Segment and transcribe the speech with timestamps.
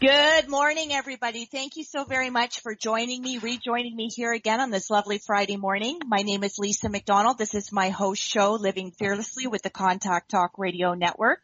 [0.00, 1.46] Good morning, everybody.
[1.46, 5.18] Thank you so very much for joining me, rejoining me here again on this lovely
[5.18, 5.98] Friday morning.
[6.06, 7.36] My name is Lisa McDonald.
[7.36, 11.40] This is my host show, Living Fearlessly with the Contact Talk Radio Network.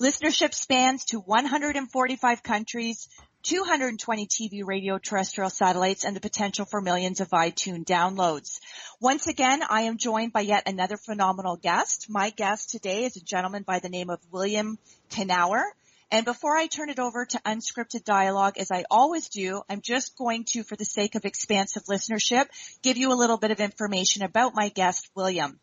[0.00, 3.08] Listenership spans to 145 countries,
[3.42, 8.60] 220 TV, radio, terrestrial satellites, and the potential for millions of iTunes downloads.
[9.00, 12.06] Once again, I am joined by yet another phenomenal guest.
[12.08, 14.78] My guest today is a gentleman by the name of William
[15.10, 15.64] Kenower.
[16.10, 20.16] And before I turn it over to unscripted dialogue, as I always do, I'm just
[20.16, 22.46] going to, for the sake of expansive listenership,
[22.82, 25.58] give you a little bit of information about my guest, William.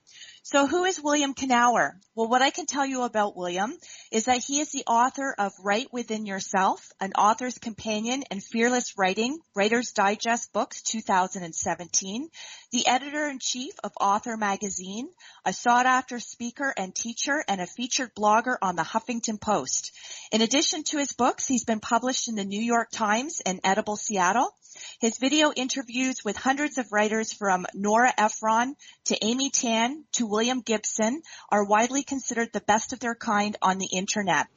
[0.46, 1.94] So who is William Kenower?
[2.16, 3.78] Well, what I can tell you about William
[4.12, 8.98] is that he is the author of Write Within Yourself, an author's companion and fearless
[8.98, 12.30] writing, Writer's Digest books 2017,
[12.74, 15.08] the editor-in-chief of Author Magazine,
[15.46, 19.94] a sought-after speaker and teacher, and a featured blogger on the Huffington Post.
[20.34, 23.96] In addition to his books, he's been published in the New York Times and Edible
[23.96, 24.54] Seattle.
[25.00, 30.62] His video interviews with hundreds of writers from Nora Ephron to Amy Tan to William
[30.62, 34.48] Gibson are widely considered the best of their kind on the internet.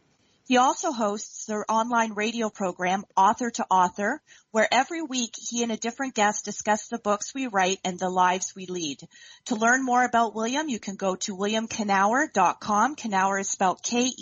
[0.47, 5.72] He also hosts their online radio program, Author to Author, where every week he and
[5.72, 9.00] a different guest discuss the books we write and the lives we lead.
[9.47, 12.94] To learn more about William, you can go to williamkenower.com.
[12.94, 14.12] Kenower is spelled K-E-N-O-W-E-R.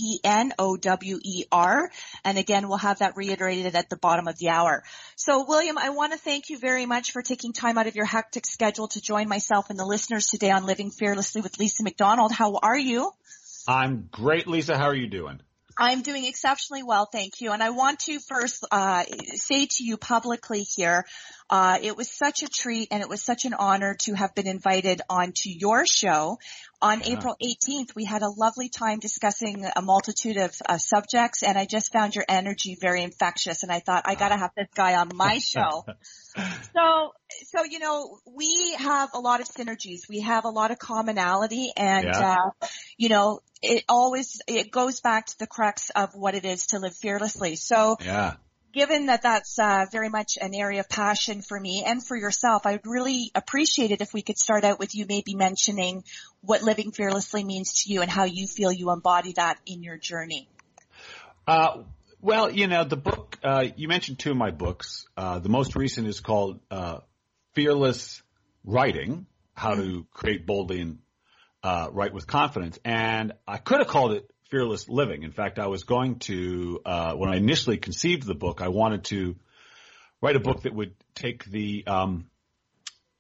[2.25, 4.83] And again, we'll have that reiterated at the bottom of the hour.
[5.17, 8.07] So William, I want to thank you very much for taking time out of your
[8.07, 12.33] hectic schedule to join myself and the listeners today on Living Fearlessly with Lisa McDonald.
[12.33, 13.13] How are you?
[13.69, 14.79] I'm great, Lisa.
[14.79, 15.41] How are you doing?
[15.77, 17.53] I'm doing exceptionally well, thank you.
[17.53, 19.05] And I want to first uh,
[19.35, 21.05] say to you publicly here,
[21.51, 24.47] uh, it was such a treat and it was such an honor to have been
[24.47, 26.39] invited onto your show.
[26.81, 27.13] On Yeah.
[27.13, 31.67] April 18th, we had a lovely time discussing a multitude of uh, subjects, and I
[31.67, 33.63] just found your energy very infectious.
[33.63, 35.85] And I thought I got to have this guy on my show.
[36.75, 37.13] So,
[37.47, 40.09] so you know, we have a lot of synergies.
[40.09, 42.37] We have a lot of commonality, and Yeah.
[42.61, 42.67] uh,
[42.97, 46.81] you know, it always it goes back to the crux of what it is to
[46.81, 47.55] live fearlessly.
[47.55, 48.35] So, Yeah.
[48.75, 52.67] Given that that's uh, very much an area of passion for me and for yourself,
[52.67, 56.03] I would really appreciate it if we could start out with you maybe mentioning
[56.41, 59.97] what living fearlessly means to you and how you feel you embody that in your
[59.97, 60.49] journey.
[61.47, 61.85] Uh,
[62.21, 65.07] well, you know, the book, uh, you mentioned two of my books.
[65.17, 66.99] Uh, the most recent is called, uh,
[67.53, 68.23] Fearless
[68.65, 70.99] Writing, How to Create Boldly and,
[71.63, 72.79] uh, Write with Confidence.
[72.85, 75.25] And I could have called it Fearless Living.
[75.25, 79.03] In fact, I was going to, uh, when I initially conceived the book, I wanted
[79.07, 79.35] to
[80.23, 82.27] write a book that would take the, um,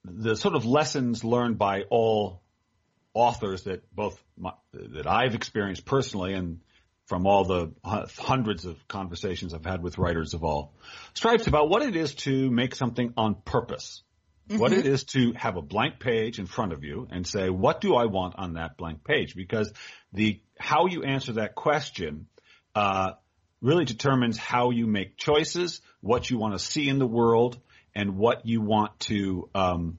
[0.04, 2.40] the sort of lessons learned by all
[3.14, 6.60] authors that both my, that I've experienced personally and
[7.06, 10.72] from all the hu- hundreds of conversations I've had with writers of all
[11.14, 14.04] stripes about what it is to make something on purpose.
[14.48, 17.80] What it is to have a blank page in front of you and say, what
[17.80, 19.34] do I want on that blank page?
[19.34, 19.72] Because
[20.12, 22.26] the, how you answer that question,
[22.74, 23.12] uh,
[23.62, 27.58] really determines how you make choices, what you want to see in the world,
[27.94, 29.98] and what you want to, um,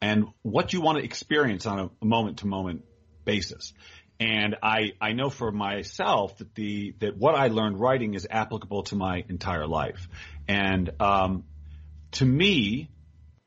[0.00, 2.84] and what you want to experience on a moment to moment
[3.24, 3.72] basis.
[4.20, 8.84] And I, I know for myself that the, that what I learned writing is applicable
[8.84, 10.08] to my entire life.
[10.46, 11.44] And, um,
[12.12, 12.90] to me,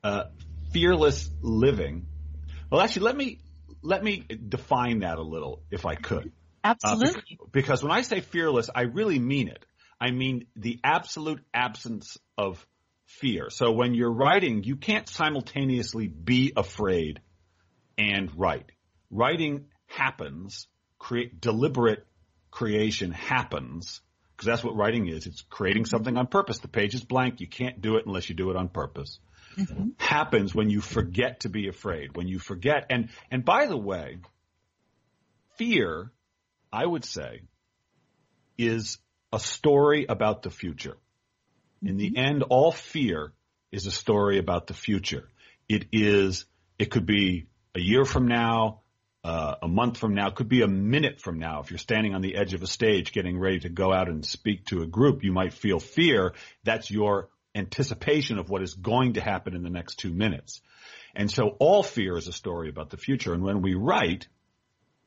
[0.03, 0.25] uh,
[0.71, 2.07] fearless living,
[2.69, 3.39] well actually let me,
[3.81, 6.31] let me define that a little if I could.
[6.63, 7.37] Uh, Absolutely.
[7.39, 9.65] bec- because when I say fearless, I really mean it.
[9.99, 12.65] I mean the absolute absence of
[13.05, 13.49] fear.
[13.49, 17.21] So when you're writing, you can't simultaneously be afraid
[17.97, 18.71] and write.
[19.11, 20.67] Writing happens,
[20.97, 22.05] create deliberate
[22.51, 24.01] creation happens
[24.35, 25.27] because that's what writing is.
[25.27, 26.59] It's creating something on purpose.
[26.59, 27.39] The page is blank.
[27.39, 29.19] You can't do it unless you do it on purpose.
[29.97, 32.87] Happens when you forget to be afraid, when you forget.
[32.89, 34.19] And, and by the way,
[35.57, 36.11] fear,
[36.71, 37.41] I would say,
[38.57, 38.97] is
[39.31, 40.97] a story about the future.
[41.81, 43.33] In the end, all fear
[43.71, 45.27] is a story about the future.
[45.67, 46.45] It is,
[46.77, 48.81] it could be a year from now,
[49.23, 51.61] uh, a month from now, could be a minute from now.
[51.61, 54.25] If you're standing on the edge of a stage getting ready to go out and
[54.25, 56.33] speak to a group, you might feel fear.
[56.63, 60.61] That's your anticipation of what is going to happen in the next two minutes.
[61.15, 63.33] And so all fear is a story about the future.
[63.33, 64.27] And when we write,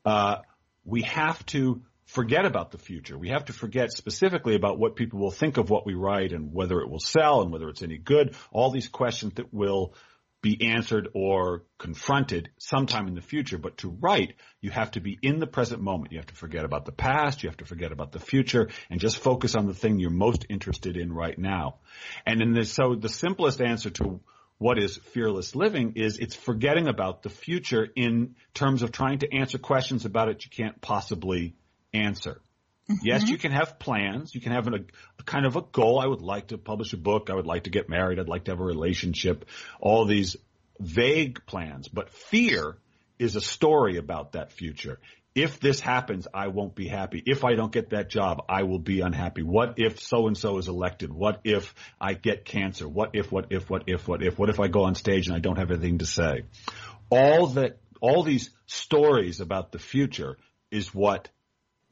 [0.05, 0.37] uh,
[0.85, 3.17] we have to forget about the future.
[3.17, 6.53] We have to forget specifically about what people will think of what we write and
[6.53, 8.35] whether it will sell and whether it's any good.
[8.51, 9.93] All these questions that will
[10.41, 13.57] be answered or confronted sometime in the future.
[13.57, 16.11] But to write, you have to be in the present moment.
[16.11, 17.43] You have to forget about the past.
[17.43, 20.45] You have to forget about the future and just focus on the thing you're most
[20.49, 21.77] interested in right now.
[22.25, 24.21] And in this, so the simplest answer to
[24.59, 29.31] what is fearless living is it's forgetting about the future in terms of trying to
[29.33, 31.55] answer questions about it you can't possibly
[31.93, 32.41] answer.
[32.89, 33.05] Mm-hmm.
[33.05, 34.33] Yes, you can have plans.
[34.33, 34.75] You can have a,
[35.19, 35.99] a, kind of a goal.
[35.99, 37.29] I would like to publish a book.
[37.29, 38.19] I would like to get married.
[38.19, 39.45] I'd like to have a relationship.
[39.79, 40.37] All these
[40.79, 41.89] vague plans.
[41.89, 42.77] But fear
[43.19, 44.99] is a story about that future.
[45.35, 47.21] If this happens, I won't be happy.
[47.23, 49.43] If I don't get that job, I will be unhappy.
[49.43, 51.13] What if so and so is elected?
[51.13, 52.87] What if I get cancer?
[52.87, 55.35] What if, what if, what if, what if, what if I go on stage and
[55.35, 56.45] I don't have anything to say?
[57.11, 60.37] All that, all these stories about the future
[60.71, 61.29] is what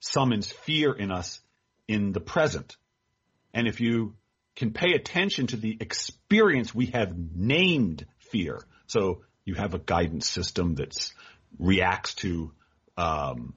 [0.06, 1.42] summons fear in us
[1.88, 2.76] in the present.
[3.54, 4.16] And if you
[4.56, 10.30] can pay attention to the experience we have named fear, so you have a guidance
[10.30, 10.94] system that
[11.58, 12.52] reacts to
[12.98, 13.54] um,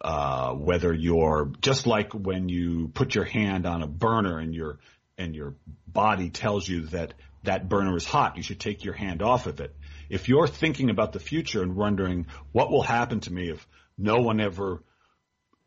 [0.00, 4.78] uh, whether you're just like when you put your hand on a burner and your
[5.16, 5.54] and your
[5.86, 9.60] body tells you that that burner is hot, you should take your hand off of
[9.60, 9.74] it.
[10.08, 13.66] If you're thinking about the future and wondering what will happen to me if
[13.96, 14.82] no one ever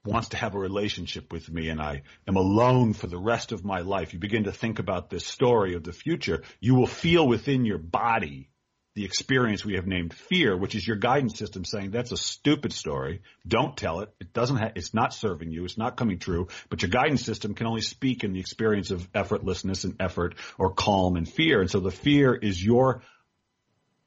[0.08, 3.66] wants to have a relationship with me and I am alone for the rest of
[3.66, 7.28] my life, you begin to think about this story of the future, you will feel
[7.28, 8.50] within your body
[8.96, 12.74] the experience we have named fear, which is your guidance system saying that's a stupid
[12.74, 13.22] story.
[13.48, 14.12] Don't tell it.
[14.20, 15.66] It doesn't ha- it's not serving you.
[15.66, 19.12] It's not coming true, but your guidance system can only speak in the experience of
[19.12, 21.62] effortlessness and effort or calm and fear.
[21.62, 23.04] And so the fear is your,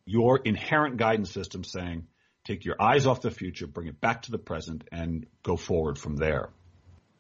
[0.06, 2.08] your inherent guidance system saying,
[2.44, 5.98] Take your eyes off the future, bring it back to the present, and go forward
[5.98, 6.50] from there.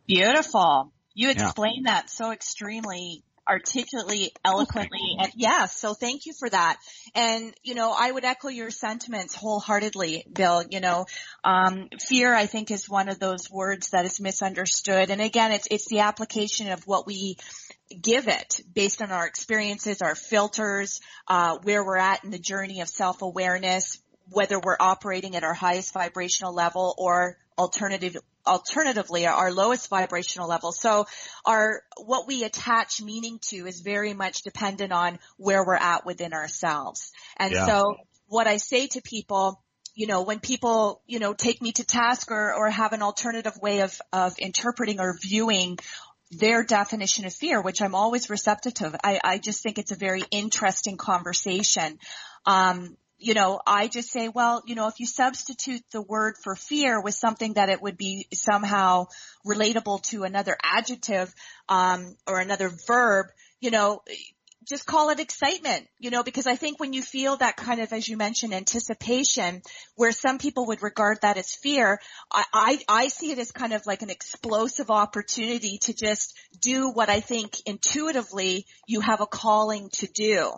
[0.06, 0.92] Beautiful.
[1.14, 1.92] You explained yeah.
[1.92, 6.76] that so extremely articulately, eloquently, and yeah, so thank you for that.
[7.14, 10.62] And, you know, I would echo your sentiments wholeheartedly, Bill.
[10.70, 11.06] You know,
[11.42, 15.10] um, fear, I think, is one of those words that is misunderstood.
[15.10, 17.36] And again, it's, it's the application of what we
[18.00, 22.80] give it based on our experiences, our filters, uh, where we're at in the journey
[22.82, 24.00] of self-awareness,
[24.30, 28.16] whether we're operating at our highest vibrational level or alternative
[28.46, 30.72] alternatively our lowest vibrational level.
[30.72, 31.06] So
[31.44, 36.32] our what we attach meaning to is very much dependent on where we're at within
[36.32, 37.12] ourselves.
[37.36, 37.66] And yeah.
[37.66, 37.96] so
[38.28, 39.62] what I say to people
[39.92, 43.58] you know, when people, you know, take me to task or, or have an alternative
[43.60, 45.78] way of, of interpreting or viewing
[46.30, 48.98] their definition of fear, which I'm always receptive to.
[49.02, 51.98] I, I just think it's a very interesting conversation.
[52.46, 56.56] Um, you know, I just say, well, you know, if you substitute the word for
[56.56, 59.06] fear with something that it would be somehow
[59.46, 61.32] relatable to another adjective,
[61.68, 63.26] um, or another verb,
[63.60, 64.02] you know,
[64.70, 67.92] just call it excitement, you know, because I think when you feel that kind of,
[67.92, 69.62] as you mentioned, anticipation,
[69.96, 72.00] where some people would regard that as fear,
[72.30, 76.88] I, I, I see it as kind of like an explosive opportunity to just do
[76.92, 80.52] what I think intuitively you have a calling to do.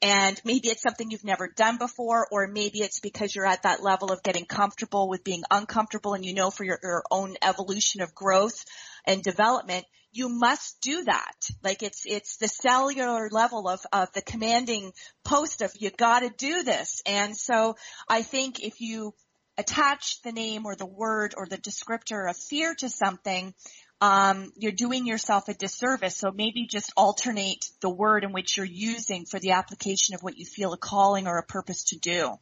[0.00, 3.82] And maybe it's something you've never done before, or maybe it's because you're at that
[3.82, 8.00] level of getting comfortable with being uncomfortable and you know for your, your own evolution
[8.00, 8.64] of growth
[9.06, 11.34] and development, you must do that.
[11.62, 14.92] Like it's, it's the cellular level of, of the commanding
[15.24, 17.02] post of you gotta do this.
[17.06, 17.76] And so
[18.08, 19.14] I think if you
[19.58, 23.54] attach the name or the word or the descriptor of fear to something,
[24.00, 26.16] um, you're doing yourself a disservice.
[26.16, 30.36] So maybe just alternate the word in which you're using for the application of what
[30.36, 32.34] you feel a calling or a purpose to do.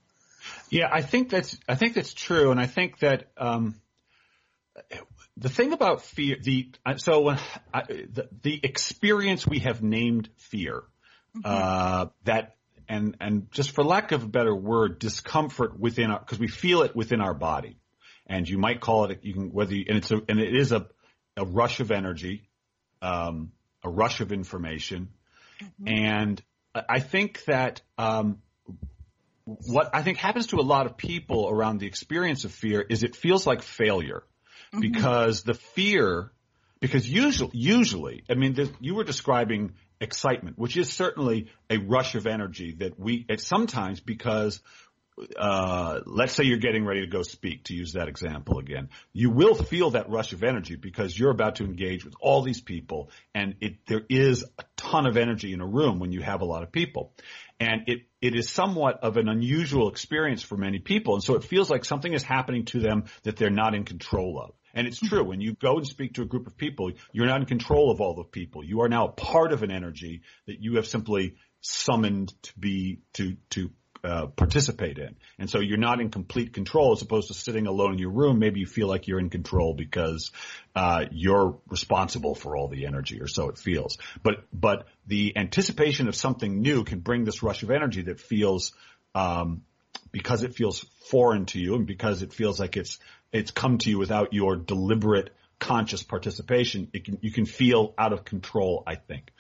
[0.69, 3.81] Yeah, I think that's I think that's true, and I think that um,
[5.37, 10.85] the thing about fear, the so I, the, the experience we have named fear,
[11.37, 11.41] mm-hmm.
[11.45, 12.57] uh, that
[12.89, 16.83] and and just for lack of a better word, discomfort within our because we feel
[16.83, 17.79] it within our body,
[18.27, 20.71] and you might call it you can whether you, and it's a and it is
[20.71, 20.87] a
[21.37, 22.49] a rush of energy,
[23.03, 23.51] um,
[23.83, 25.09] a rush of information,
[25.61, 25.89] mm-hmm.
[25.89, 26.43] and
[26.75, 28.39] I think that um,
[29.45, 33.03] what I think happens to a lot of people around the experience of fear is
[33.03, 34.23] it feels like failure
[34.75, 34.93] mm-hmm.
[34.93, 36.33] because the fear,
[36.81, 42.27] because usually, usually, I mean, you were describing excitement, which is certainly a rush of
[42.27, 44.61] energy that we, sometimes because
[45.39, 49.31] uh, let's say you're getting ready to go speak, to use that example again, you
[49.31, 53.11] will feel that rush of energy because you're about to engage with all these people,
[53.35, 56.45] and it there is a ton of energy in a room when you have a
[56.45, 57.13] lot of people,
[57.61, 61.45] and it it is somewhat of an unusual experience for many people, and so it
[61.45, 64.55] feels like something is happening to them that they're not in control of.
[64.75, 65.23] And it's true.
[65.23, 68.01] When you go and speak to a group of people, you're not in control of
[68.01, 68.65] all the people.
[68.65, 73.37] You are now part of an energy that you have simply summoned to be to
[73.51, 73.71] to
[74.05, 75.17] uh, participate in.
[75.39, 78.39] And so you're not in complete control as opposed to sitting alone in your room.
[78.39, 80.31] Maybe you feel like you're in control because
[80.77, 83.97] uh, you're responsible for all the energy, or so it feels.
[84.23, 88.73] But but the anticipation of something new can bring this rush of energy that feels
[89.15, 89.63] um,
[90.13, 92.99] because it feels foreign to you and because it feels like it's
[93.35, 96.89] it's come to you without your deliberate conscious participation.
[96.93, 98.83] It can you can feel out of control.
[98.87, 99.33] I think,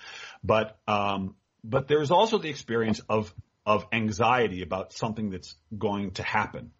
[0.42, 3.32] but um, but there's also the experience of
[3.64, 6.72] of anxiety about something that's going to happen.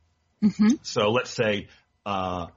[0.43, 0.69] Mm-hmm.
[0.83, 1.69] So let's say
[2.05, 2.49] uh,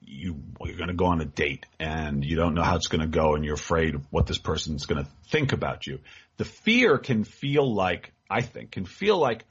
[0.00, 3.02] you you're going to go on a date and you don't know how it's going
[3.02, 6.00] to go and you're afraid of what this person's going to think about you.
[6.38, 9.44] The fear can feel like I think can feel like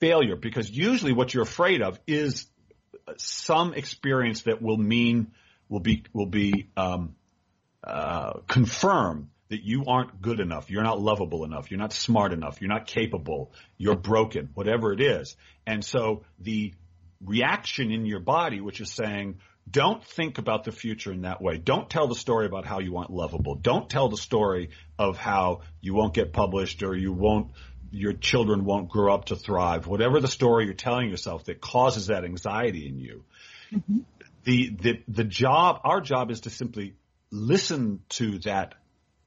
[0.00, 2.46] failure because usually what you're afraid of is
[3.16, 5.32] some experience that will mean
[5.68, 7.14] will be will be um,
[7.84, 12.60] uh, confirm that you aren't good enough, you're not lovable enough, you're not smart enough,
[12.60, 15.36] you're not capable, you're broken, whatever it is.
[15.66, 16.72] And so the
[17.22, 19.40] reaction in your body, which is saying,
[19.70, 21.56] don't think about the future in that way.
[21.58, 23.54] Don't tell the story about how you aren't lovable.
[23.54, 27.52] Don't tell the story of how you won't get published or you won't,
[27.92, 29.86] your children won't grow up to thrive.
[29.86, 33.24] Whatever the story you're telling yourself that causes that anxiety in you.
[33.72, 33.98] Mm-hmm.
[34.44, 36.94] The, the, the job, our job is to simply
[37.30, 38.74] listen to that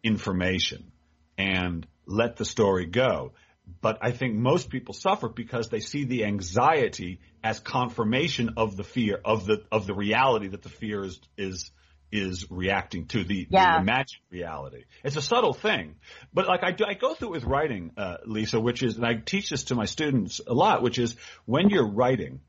[0.04, 0.92] information
[1.38, 3.34] and let the story go.
[3.82, 8.84] But I think most people suffer because they see the anxiety as confirmation of the
[8.84, 11.72] fear of the of the reality that the fear is is
[12.12, 13.76] is reacting to the, yeah.
[13.76, 14.86] the imagined reality.
[15.04, 15.96] It's a subtle thing,
[16.34, 19.06] but like I do, I go through it with writing, uh, Lisa, which is, and
[19.06, 22.42] I teach this to my students a lot, which is when you're writing,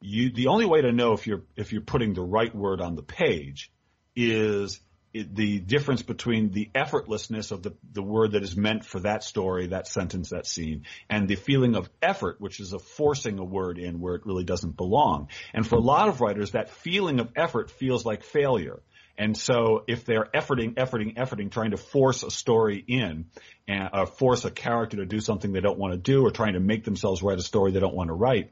[0.00, 2.94] you the only way to know if you're if you're putting the right word on
[2.94, 3.72] the page
[4.14, 4.80] is
[5.14, 9.68] the difference between the effortlessness of the, the word that is meant for that story,
[9.68, 13.78] that sentence, that scene, and the feeling of effort, which is of forcing a word
[13.78, 15.28] in where it really doesn't belong.
[15.52, 18.82] And for a lot of writers, that feeling of effort feels like failure.
[19.16, 23.26] And so if they're efforting, efforting, efforting, trying to force a story in
[23.68, 26.54] and uh, force a character to do something they don't want to do or trying
[26.54, 28.50] to make themselves write a story they don't want to write,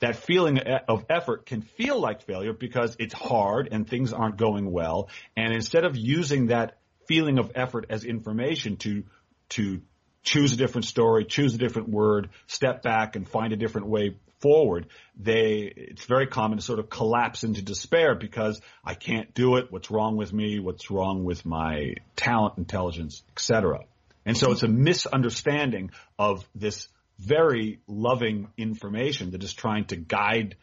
[0.00, 4.70] that feeling of effort can feel like failure because it's hard and things aren't going
[4.70, 5.08] well.
[5.36, 9.04] And instead of using that feeling of effort as information to,
[9.50, 9.80] to
[10.22, 14.16] choose a different story, choose a different word, step back and find a different way
[14.40, 19.56] forward, they, it's very common to sort of collapse into despair because I can't do
[19.56, 19.70] it.
[19.70, 20.60] What's wrong with me?
[20.60, 23.80] What's wrong with my talent, intelligence, etc.
[24.24, 26.88] And so it's a misunderstanding of this
[27.20, 30.56] very loving information that is trying to guide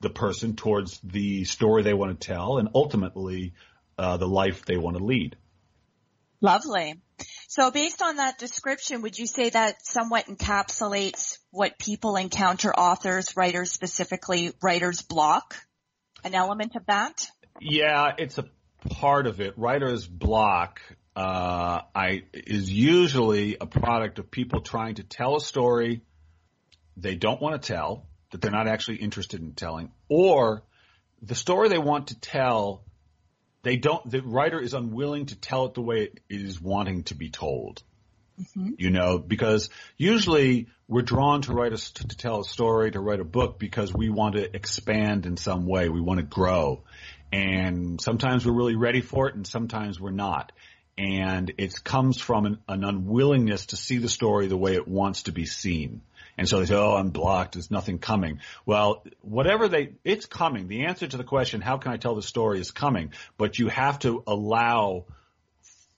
[0.00, 3.54] the person towards the story they want to tell and ultimately
[3.98, 5.36] uh, the life they want to lead.
[6.40, 6.94] Lovely.
[7.48, 13.36] So based on that description, would you say that somewhat encapsulates what people encounter authors,
[13.36, 15.56] writers, specifically writer's block?
[16.24, 17.28] An element of that?
[17.60, 18.44] Yeah, it's a
[18.90, 19.54] part of it.
[19.56, 20.80] Writer's block
[21.16, 26.02] uh, I is usually a product of people trying to tell a story
[26.98, 30.62] they don't want to tell that they're not actually interested in telling, or
[31.22, 32.84] the story they want to tell
[33.62, 34.08] they don't.
[34.10, 37.82] The writer is unwilling to tell it the way it is wanting to be told.
[38.38, 38.72] Mm-hmm.
[38.76, 43.20] You know, because usually we're drawn to write a, to tell a story, to write
[43.20, 45.88] a book because we want to expand in some way.
[45.88, 46.84] We want to grow.
[47.32, 50.52] And sometimes we're really ready for it and sometimes we're not
[50.98, 55.24] and it comes from an, an, unwillingness to see the story the way it wants
[55.24, 56.02] to be seen.
[56.38, 57.54] And so they say, "Oh, I'm blocked.
[57.54, 60.68] There's nothing coming." Well, whatever they, it's coming.
[60.68, 63.68] The answer to the question, "How can I tell the story?" is coming, but you
[63.68, 65.06] have to allow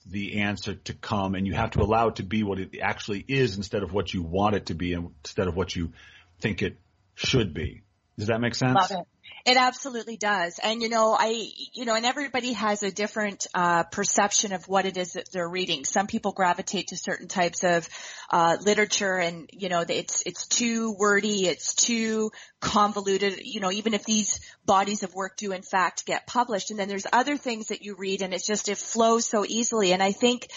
[0.06, 3.24] the answer to come, and you have to allow it to be what it actually
[3.26, 5.92] is instead of what you want it to be, instead of what you
[6.40, 6.78] think it
[7.14, 7.82] should be.
[8.16, 8.74] Does that make sense?
[8.74, 9.06] Love it.
[9.48, 10.60] It absolutely does.
[10.62, 14.84] And you know, I, you know, and everybody has a different, uh, perception of what
[14.84, 15.86] it is that they're reading.
[15.86, 17.88] Some people gravitate to certain types of,
[18.30, 23.94] uh, literature and, you know, it's, it's too wordy, it's too convoluted, you know, even
[23.94, 26.70] if these bodies of work do in fact get published.
[26.70, 29.94] And then there's other things that you read and it's just, it flows so easily.
[29.94, 30.48] And I think,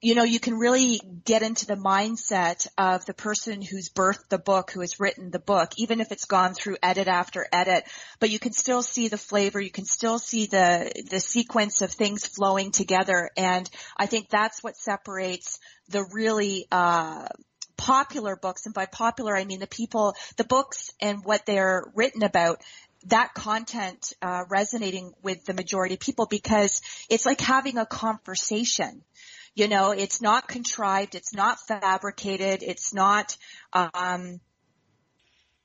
[0.00, 4.38] you know, you can really get into the mindset of the person who's birthed the
[4.38, 7.84] book, who has written the book, even if it's gone through edit after edit,
[8.20, 11.90] but you can still see the flavor, you can still see the, the sequence of
[11.90, 13.30] things flowing together.
[13.36, 17.26] And I think that's what separates the really, uh,
[17.76, 22.24] popular books, and by popular I mean the people, the books and what they're written
[22.24, 22.60] about,
[23.06, 29.02] that content uh, resonating with the majority of people because it's like having a conversation.
[29.58, 33.36] You know, it's not contrived, it's not fabricated, it's not
[33.72, 34.40] um,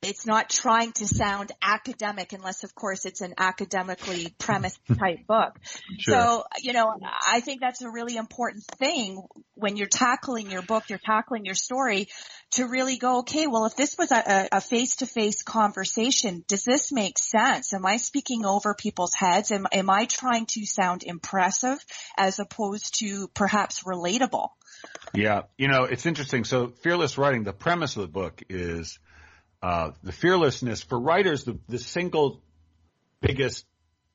[0.01, 5.59] it's not trying to sound academic unless of course it's an academically premised type book.
[5.99, 6.15] Sure.
[6.15, 6.91] So, you know,
[7.31, 9.21] I think that's a really important thing
[9.53, 12.07] when you're tackling your book, you're tackling your story
[12.53, 17.73] to really go, okay, well, if this was a, face-to-face conversation, does this make sense?
[17.73, 19.51] Am I speaking over people's heads?
[19.51, 21.83] Am, am I trying to sound impressive
[22.17, 24.49] as opposed to perhaps relatable?
[25.13, 26.43] Yeah, you know, it's interesting.
[26.43, 27.43] So, fearless writing.
[27.43, 28.99] The premise of the book is
[29.61, 31.43] uh, the fearlessness for writers.
[31.45, 32.41] The, the single
[33.21, 33.65] biggest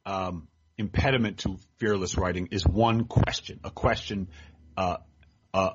[0.04, 3.60] um, impediment to fearless writing is one question.
[3.64, 4.28] A question
[4.76, 4.98] uh,
[5.52, 5.70] uh,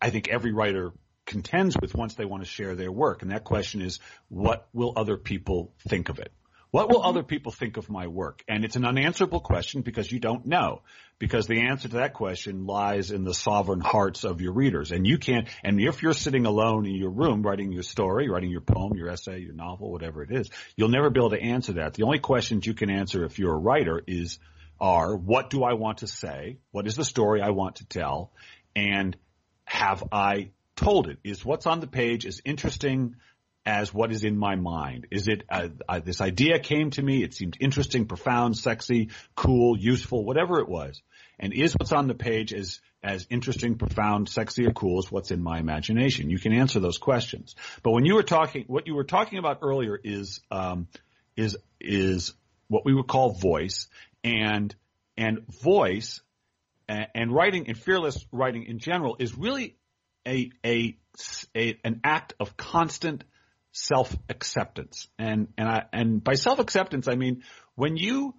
[0.00, 0.92] I think every writer
[1.26, 4.92] contends with once they want to share their work, and that question is, what will
[4.96, 6.32] other people think of it?
[6.70, 8.42] What will other people think of my work?
[8.48, 10.82] And it's an unanswerable question because you don't know.
[11.18, 14.90] Because the answer to that question lies in the sovereign hearts of your readers.
[14.90, 18.50] And you can't, and if you're sitting alone in your room writing your story, writing
[18.50, 21.74] your poem, your essay, your novel, whatever it is, you'll never be able to answer
[21.74, 21.94] that.
[21.94, 24.38] The only questions you can answer if you're a writer is,
[24.78, 26.58] are, what do I want to say?
[26.72, 28.32] What is the story I want to tell?
[28.74, 29.16] And
[29.64, 31.18] have I told it?
[31.24, 33.16] Is what's on the page as interesting
[33.64, 35.08] as what is in my mind?
[35.10, 37.24] Is it uh, uh, this idea came to me?
[37.24, 41.02] It seemed interesting, profound, sexy, cool, useful, whatever it was.
[41.38, 45.30] And is what's on the page as as interesting, profound, sexy, or cool as what's
[45.30, 46.30] in my imagination?
[46.30, 47.54] You can answer those questions.
[47.82, 50.86] But when you were talking, what you were talking about earlier is um,
[51.36, 52.32] is is
[52.68, 53.88] what we would call voice
[54.24, 54.74] and
[55.16, 56.20] and voice
[56.88, 59.76] and, and writing and fearless writing in general is really
[60.26, 60.96] a, a,
[61.54, 63.24] a an act of constant
[63.72, 65.08] self-acceptance.
[65.18, 67.42] And, and I, and by self-acceptance, I mean,
[67.74, 68.34] when you,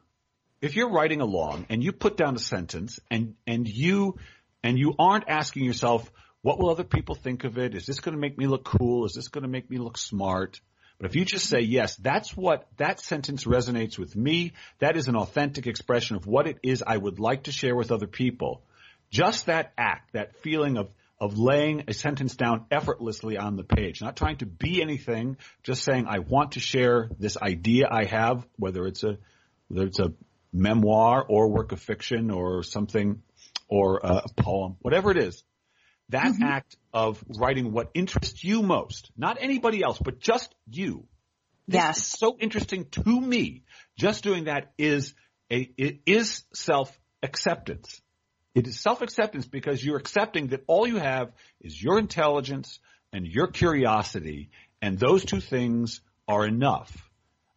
[0.62, 4.17] if you're writing along and you put down a sentence and, and you,
[4.63, 7.76] and you aren't asking yourself, what will other people think of it?
[7.76, 9.06] Is this going to make me look cool?
[9.06, 10.60] Is this going to make me look smart?
[11.00, 14.54] But if you just say, yes, that's what, that sentence resonates with me.
[14.80, 17.91] That is an authentic expression of what it is I would like to share with
[17.91, 18.63] other people.
[19.12, 24.01] Just that act, that feeling of, of laying a sentence down effortlessly on the page,
[24.01, 28.45] not trying to be anything, just saying I want to share this idea I have,
[28.58, 29.17] whether it's a
[29.67, 30.13] whether it's a
[30.53, 33.21] memoir or work of fiction or something
[33.67, 35.43] or a poem, whatever it is.
[36.10, 36.43] That mm-hmm.
[36.43, 41.06] act of writing what interests you most, not anybody else, but just you.
[41.67, 42.17] Yes.
[42.17, 43.63] so interesting to me.
[43.97, 45.13] Just doing that is
[45.51, 48.01] a, it is self acceptance.
[48.58, 52.80] It is self-acceptance because you're accepting that all you have is your intelligence
[53.13, 54.50] and your curiosity,
[54.82, 56.91] and those two things are enough.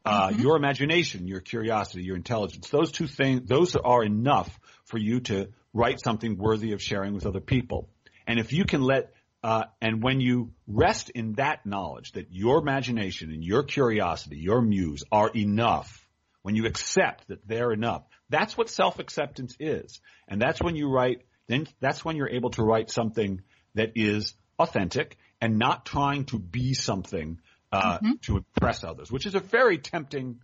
[0.05, 0.43] Uh, mm-hmm.
[0.43, 5.49] Your imagination, your curiosity, your intelligence, those two things, those are enough for you to
[5.73, 7.89] write something worthy of sharing with other people.
[8.27, 12.59] And if you can let, uh, and when you rest in that knowledge that your
[12.59, 16.00] imagination and your curiosity, your muse are enough,
[16.43, 20.01] when you accept that they're enough, that's what self-acceptance is.
[20.29, 23.43] And that's when you write, then that's when you're able to write something
[23.75, 27.39] that is authentic and not trying to be something,
[27.73, 28.13] uh, mm-hmm.
[28.23, 30.41] to impress others, which is a very tempting,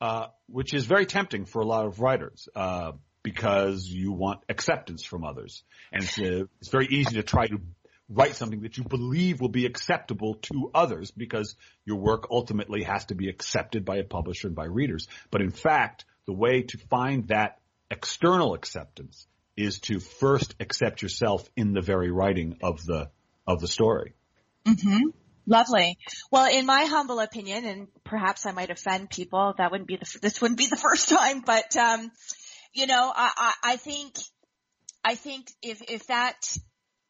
[0.00, 5.04] uh, which is very tempting for a lot of writers, uh, because you want acceptance
[5.04, 5.62] from others.
[5.92, 7.60] And it's, uh, it's very easy to try to
[8.10, 11.54] write something that you believe will be acceptable to others because
[11.86, 15.06] your work ultimately has to be accepted by a publisher and by readers.
[15.30, 17.58] But in fact, the way to find that
[17.90, 23.10] external acceptance is to first accept yourself in the very writing of the
[23.46, 24.14] of the story.
[24.64, 25.08] Mm-hmm.
[25.46, 25.98] Lovely.
[26.30, 30.18] Well, in my humble opinion, and perhaps I might offend people, that wouldn't be the
[30.20, 32.10] this wouldn't be the first time, but um,
[32.72, 34.14] you know, I, I, I think
[35.04, 36.36] I think if if that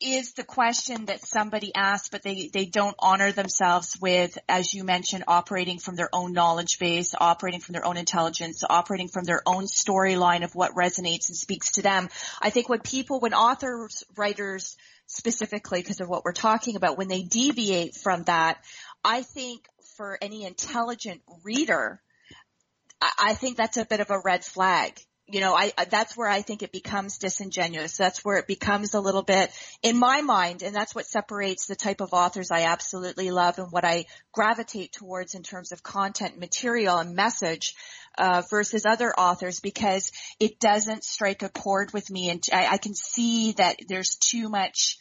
[0.00, 4.84] is the question that somebody asks, but they, they don't honor themselves with, as you
[4.84, 9.42] mentioned, operating from their own knowledge base, operating from their own intelligence, operating from their
[9.46, 12.08] own storyline of what resonates and speaks to them.
[12.40, 17.08] I think when people, when authors, writers specifically because of what we're talking about, when
[17.08, 18.58] they deviate from that,
[19.04, 22.00] I think for any intelligent reader,
[23.00, 25.00] I, I think that's a bit of a red flag
[25.32, 27.96] you know, I, that's where I think it becomes disingenuous.
[27.96, 29.50] That's where it becomes a little bit,
[29.82, 33.70] in my mind, and that's what separates the type of authors I absolutely love and
[33.70, 37.74] what I gravitate towards in terms of content, material, and message,
[38.18, 42.76] uh, versus other authors because it doesn't strike a chord with me and I, I
[42.76, 44.98] can see that there's too much,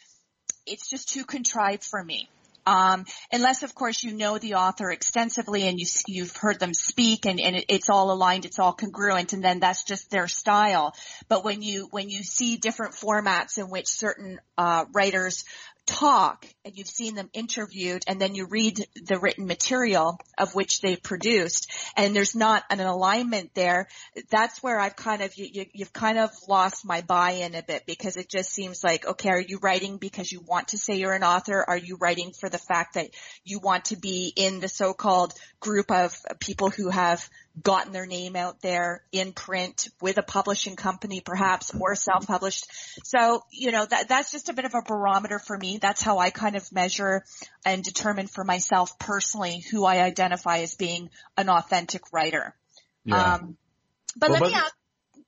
[0.66, 2.28] it's just too contrived for me.
[2.70, 7.26] Um, unless of course you know the author extensively and you, you've heard them speak
[7.26, 10.94] and, and it, it's all aligned, it's all congruent and then that's just their style.
[11.28, 15.42] But when you, when you see different formats in which certain, uh, writers
[15.90, 20.80] talk and you've seen them interviewed and then you read the written material of which
[20.80, 23.88] they've produced and there's not an alignment there,
[24.30, 28.16] that's where I've kind of, you, you've kind of lost my buy-in a bit because
[28.16, 31.24] it just seems like, okay, are you writing because you want to say you're an
[31.24, 31.64] author?
[31.66, 33.10] Are you writing for the fact that
[33.44, 37.28] you want to be in the so-called group of people who have
[37.62, 42.66] gotten their name out there in print with a publishing company perhaps or self-published.
[43.04, 45.78] So, you know, that, that's just a bit of a barometer for me.
[45.78, 47.24] That's how I kind of measure
[47.64, 52.54] and determine for myself personally who I identify as being an authentic writer.
[53.04, 53.34] Yeah.
[53.34, 53.56] Um,
[54.16, 54.74] but Well, let me ask,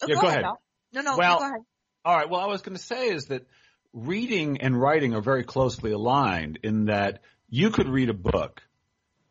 [0.02, 0.40] oh, Yeah, go, go ahead.
[0.42, 0.54] ahead.
[0.92, 1.61] No, no, Well- go ahead.
[2.04, 2.28] All right.
[2.28, 3.46] Well, I was going to say is that
[3.92, 8.61] reading and writing are very closely aligned in that you could read a book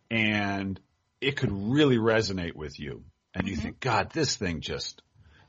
[0.09, 0.79] and
[1.21, 3.03] it could really resonate with you.
[3.33, 3.61] And you mm-hmm.
[3.61, 5.01] think, God, this thing just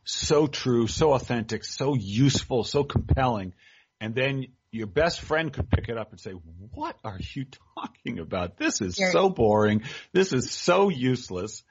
[0.05, 3.55] so true, so authentic, so useful, so compelling.
[4.01, 6.33] And then your best friend could pick it up and say,
[6.73, 7.47] what are you
[7.79, 8.57] talking about?
[8.57, 9.83] This is so boring.
[10.13, 11.63] This is so useless.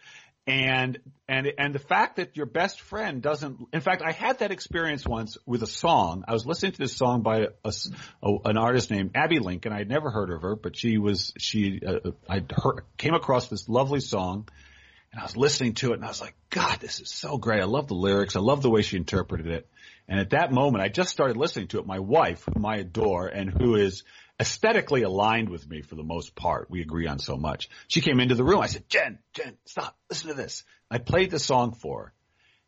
[0.48, 4.52] And, and, and the fact that your best friend doesn't, in fact, I had that
[4.52, 6.24] experience once with a song.
[6.28, 7.72] I was listening to this song by a,
[8.24, 9.72] a- an artist named Abbey Lincoln.
[9.72, 13.50] I had never heard of her, but she was, she, uh, I heard, came across
[13.50, 14.48] this lovely song
[15.12, 17.62] and I was listening to it and I was like, God, this is so great.
[17.62, 18.36] I love the lyrics.
[18.36, 19.70] I love the way she interpreted it.
[20.08, 21.86] And at that moment, I just started listening to it.
[21.86, 24.04] My wife, whom I adore and who is
[24.42, 26.70] aesthetically aligned with me for the most part.
[26.70, 27.70] We agree on so much.
[27.88, 28.60] She came into the room.
[28.60, 29.96] I said, Jen, Jen, stop.
[30.10, 30.64] Listen to this.
[30.90, 32.14] I played the song for her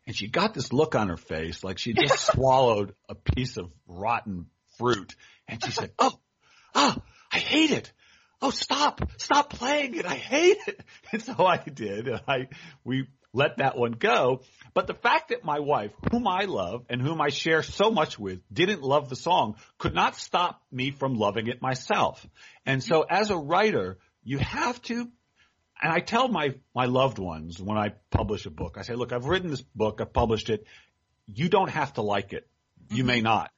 [0.06, 3.70] and she got this look on her face like she just swallowed a piece of
[3.86, 4.46] rotten
[4.78, 5.14] fruit.
[5.48, 6.12] And she said, Oh,
[6.74, 6.96] ah,
[7.32, 7.92] I hate it.
[8.40, 10.06] Oh, stop, stop playing it.
[10.06, 10.80] I hate it.
[11.12, 12.08] And so I did.
[12.26, 12.48] I,
[12.82, 14.40] we let that one go.
[14.72, 18.18] But the fact that my wife, whom I love and whom I share so much
[18.18, 22.26] with, didn't love the song could not stop me from loving it myself.
[22.64, 25.10] And so as a writer, you have to
[25.82, 29.12] and I tell my, my loved ones when I publish a book, I say, look,
[29.12, 30.64] I've written this book, I've published it.
[31.26, 32.48] You don't have to like it.
[32.88, 33.06] You mm-hmm.
[33.06, 33.50] may not.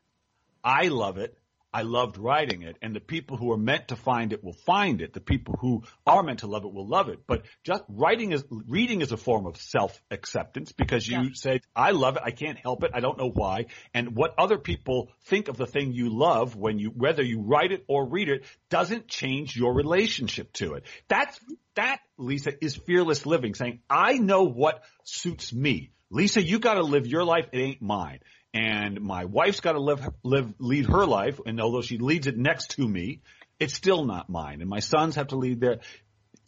[0.65, 1.39] I love it.
[1.77, 5.03] I loved writing it and the people who are meant to find it will find
[5.03, 5.13] it.
[5.13, 7.27] The people who are meant to love it will love it.
[7.27, 11.29] But just writing is, reading is a form of self-acceptance because you Yeah.
[11.35, 12.23] say, I love it.
[12.25, 12.93] I can't help it.
[12.95, 13.67] I don't know why.
[13.93, 17.73] And what other people think of the thing you love when you, whether you write
[17.73, 20.85] it or read it doesn't change your relationship to it.
[21.09, 21.39] That's,
[21.75, 25.91] that, Lisa, is fearless living saying, I know what suits me.
[26.09, 27.47] Lisa, you gotta live your life.
[27.53, 28.21] It ain't mine.
[28.57, 31.39] And my wife's gotta live, live, lead her life.
[31.45, 33.21] And although she leads it next to me,
[33.61, 34.63] it's still not mine.
[34.63, 35.81] And my sons have to lead their,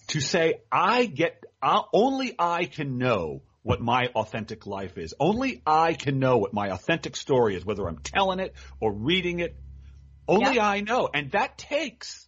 [0.09, 5.13] to say, I get, I, only I can know what my authentic life is.
[5.21, 9.41] Only I can know what my authentic story is, whether I'm telling it or reading
[9.41, 9.55] it.
[10.27, 10.67] Only Yeah.
[10.67, 11.11] I know.
[11.13, 12.27] And that takes,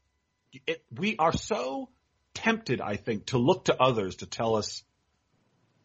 [0.67, 1.89] it, we are so
[2.35, 4.83] tempted, I think, to look to others to tell us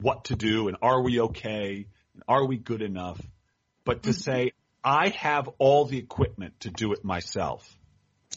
[0.02, 3.22] what to do and are we okay and are we good enough?
[3.86, 4.20] But to mm-hmm.
[4.20, 4.52] say,
[4.84, 7.78] I have all the equipment to do it myself.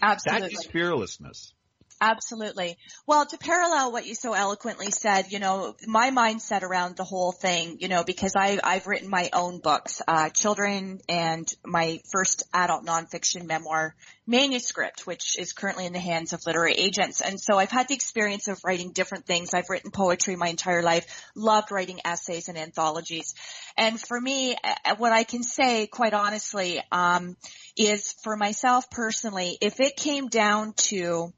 [0.01, 0.55] That Absolutely.
[0.55, 1.53] is fearlessness.
[2.01, 2.79] Absolutely.
[3.09, 7.33] Well, to parallel what you so eloquently said, you know, my mindset around the whole
[7.33, 12.45] thing, you know, because I, I've written my own books, uh, children and my first
[12.55, 13.97] adult nonfiction memoir
[14.29, 17.21] manuscript, which is currently in the hands of literary agents.
[17.21, 19.53] And so I've had the experience of writing different things.
[19.53, 23.35] I've written poetry my entire life, loved writing essays and anthologies.
[23.77, 24.57] And for me,
[24.99, 27.37] what I can say quite honestly, um,
[27.77, 31.33] is for myself personally, if it came down to,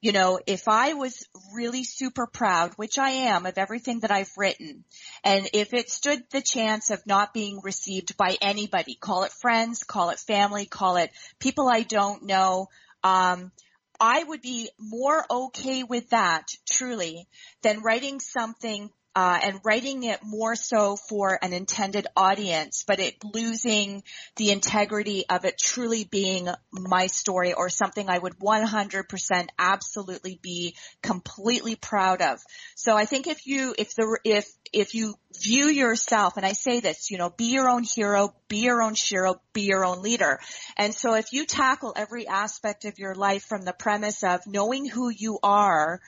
[0.00, 4.32] you know, if I was really super proud, which I am of everything that I've
[4.36, 4.84] written,
[5.24, 9.84] and if it stood the chance of not being received by anybody, call it friends,
[9.84, 12.68] call it family, call it people I don't know,
[13.04, 13.52] um,
[14.00, 17.28] I would be more okay with that, truly,
[17.62, 23.16] than writing something uh, and writing it more so for an intended audience, but it
[23.24, 24.02] losing
[24.36, 30.76] the integrity of it truly being my story or something I would 100% absolutely be
[31.02, 32.38] completely proud of.
[32.76, 36.78] So I think if you, if the, if, if you view yourself, and I say
[36.78, 40.38] this, you know, be your own hero, be your own shero, be your own leader.
[40.76, 44.86] And so if you tackle every aspect of your life from the premise of knowing
[44.86, 46.00] who you are,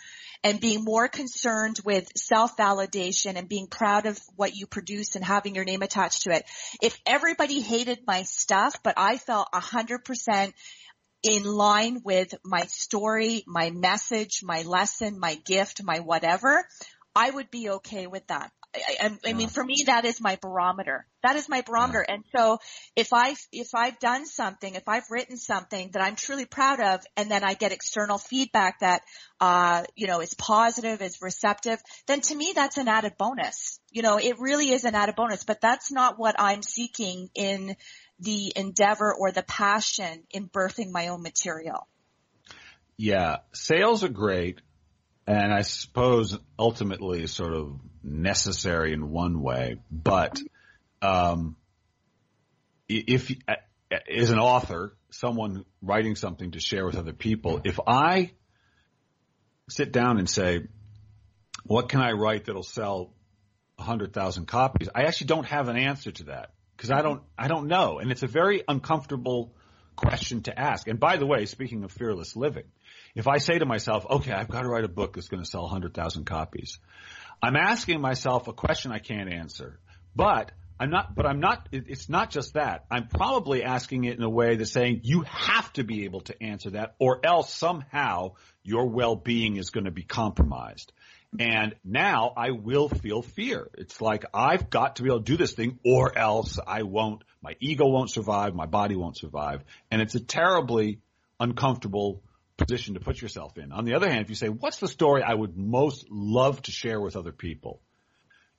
[0.45, 5.55] and being more concerned with self-validation and being proud of what you produce and having
[5.55, 6.45] your name attached to it.
[6.83, 10.55] If everybody hated my stuff, but I felt a hundred percent
[11.23, 16.67] in line with my story, my message, my lesson, my gift, my whatever,
[17.15, 18.51] I would be okay with that.
[18.75, 21.07] I, I, I mean, for me, that is my barometer.
[21.23, 22.05] That is my barometer.
[22.09, 22.15] Yeah.
[22.15, 22.59] And so
[22.97, 27.01] if I, if I've done something, if I've written something that I'm truly proud of
[27.17, 29.03] and then I get external feedback that,
[29.41, 33.79] uh, you know, is positive, is receptive, then to me, that's an added bonus.
[33.91, 37.77] You know, it really is an added bonus, but that's not what I'm seeking in
[38.21, 41.89] the endeavor or the passion in birthing my own material.
[42.97, 43.39] Yeah.
[43.53, 44.61] Sales are great.
[45.27, 50.41] And I suppose ultimately sort of necessary in one way, but
[51.01, 51.57] um,
[52.88, 53.33] if
[54.09, 58.33] as an author, someone writing something to share with other people, if I
[59.69, 60.67] sit down and say,
[61.65, 63.12] "What can I write that'll sell
[63.79, 67.49] hundred thousand copies?" I actually don't have an answer to that because I don't I
[67.49, 69.55] don't know, and it's a very uncomfortable
[69.97, 70.88] question to ask.
[70.88, 72.65] And by the way, speaking of fearless living,
[73.15, 75.49] if I say to myself, "Okay, I've got to write a book that's going to
[75.49, 76.79] sell hundred thousand copies,"
[77.43, 79.81] I'm asking myself a question I can't answer.
[80.15, 82.85] But I'm not, but I'm not, it's not just that.
[82.91, 86.43] I'm probably asking it in a way that's saying you have to be able to
[86.43, 90.93] answer that or else somehow your well-being is going to be compromised.
[91.39, 93.71] And now I will feel fear.
[93.75, 97.25] It's like I've got to be able to do this thing or else I won't,
[97.43, 99.65] my ego won't survive, my body won't survive.
[99.91, 101.01] And it's a terribly
[101.41, 102.23] uncomfortable
[102.64, 103.72] position to put yourself in.
[103.72, 106.70] On the other hand, if you say, what's the story I would most love to
[106.70, 107.81] share with other people?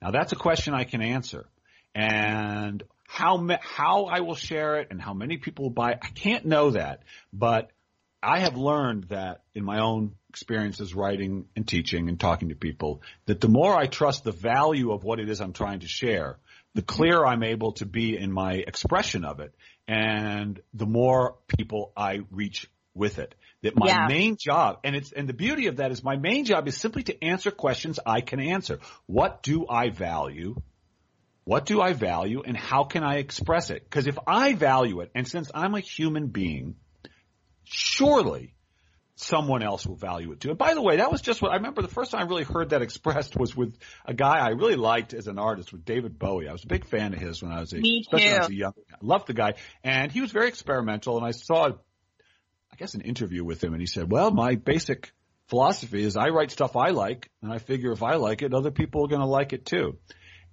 [0.00, 1.46] Now that's a question I can answer.
[1.94, 6.08] And how, how I will share it and how many people will buy it, I
[6.08, 7.02] can't know that.
[7.32, 7.70] But
[8.22, 13.02] I have learned that in my own experiences writing and teaching and talking to people,
[13.26, 16.38] that the more I trust the value of what it is I'm trying to share,
[16.74, 19.54] the clearer I'm able to be in my expression of it
[19.86, 23.34] and the more people I reach with it.
[23.62, 24.06] That my yeah.
[24.08, 27.02] main job, and it's, and the beauty of that is my main job is simply
[27.04, 28.78] to answer questions I can answer.
[29.06, 30.56] What do I value?
[31.44, 33.84] What do I value and how can I express it?
[33.84, 36.76] Because if I value it, and since I'm a human being,
[37.64, 38.54] surely
[39.16, 40.50] someone else will value it too.
[40.50, 42.44] And by the way, that was just what I remember the first time I really
[42.44, 46.18] heard that expressed was with a guy I really liked as an artist with David
[46.18, 46.48] Bowie.
[46.48, 48.32] I was a big fan of his when I was a, Me especially too.
[48.32, 51.26] when I was a young, I loved the guy and he was very experimental and
[51.26, 51.72] I saw
[52.74, 55.12] I guess an interview with him and he said, well, my basic
[55.46, 58.72] philosophy is I write stuff I like and I figure if I like it, other
[58.72, 59.98] people are going to like it too.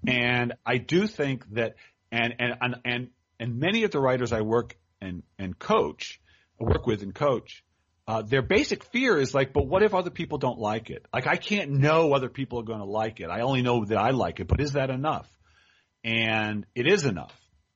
[0.06, 1.76] And I do think that,
[2.12, 3.08] and, and, and, and
[3.42, 6.22] and many of the writers I work and, and coach,
[6.60, 7.64] work with and coach,
[8.08, 11.08] uh, their basic fear is like, but what if other people don't like it?
[11.12, 13.32] Like I can't know other people are going to like it.
[13.32, 15.28] I only know that I like it, but is that enough?
[16.04, 17.34] And it is enough,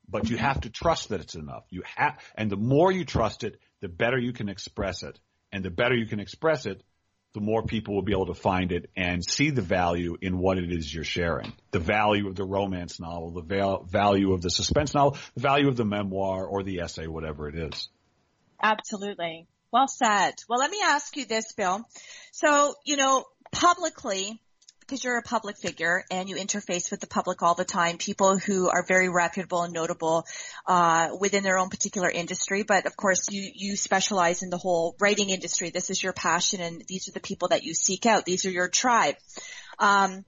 [0.08, 1.64] but you have to trust that it's enough.
[1.72, 5.20] You have, and the more you trust it, the better you can express it.
[5.52, 6.82] And the better you can express it,
[7.36, 10.58] the more people will be able to find it and see the value in what
[10.58, 11.54] it is you're sharing.
[11.70, 15.68] The value of the romance novel, the val- value of the suspense novel, the value
[15.68, 17.90] of the memoir or the essay, whatever it is.
[18.60, 19.46] Absolutely.
[19.72, 20.34] Well said.
[20.50, 21.88] Well, let me ask you this, Bill.
[22.32, 24.42] So, you know, publicly,
[24.86, 28.38] because you're a public figure and you interface with the public all the time, people
[28.38, 30.26] who are very reputable and notable
[30.68, 32.64] uh, within their own particular industry.
[32.64, 35.72] But of course, you you specialize in the whole writing industry.
[35.72, 38.26] This is your passion, and these are the people that you seek out.
[38.26, 39.16] These are your tribe.
[39.80, 40.26] Um,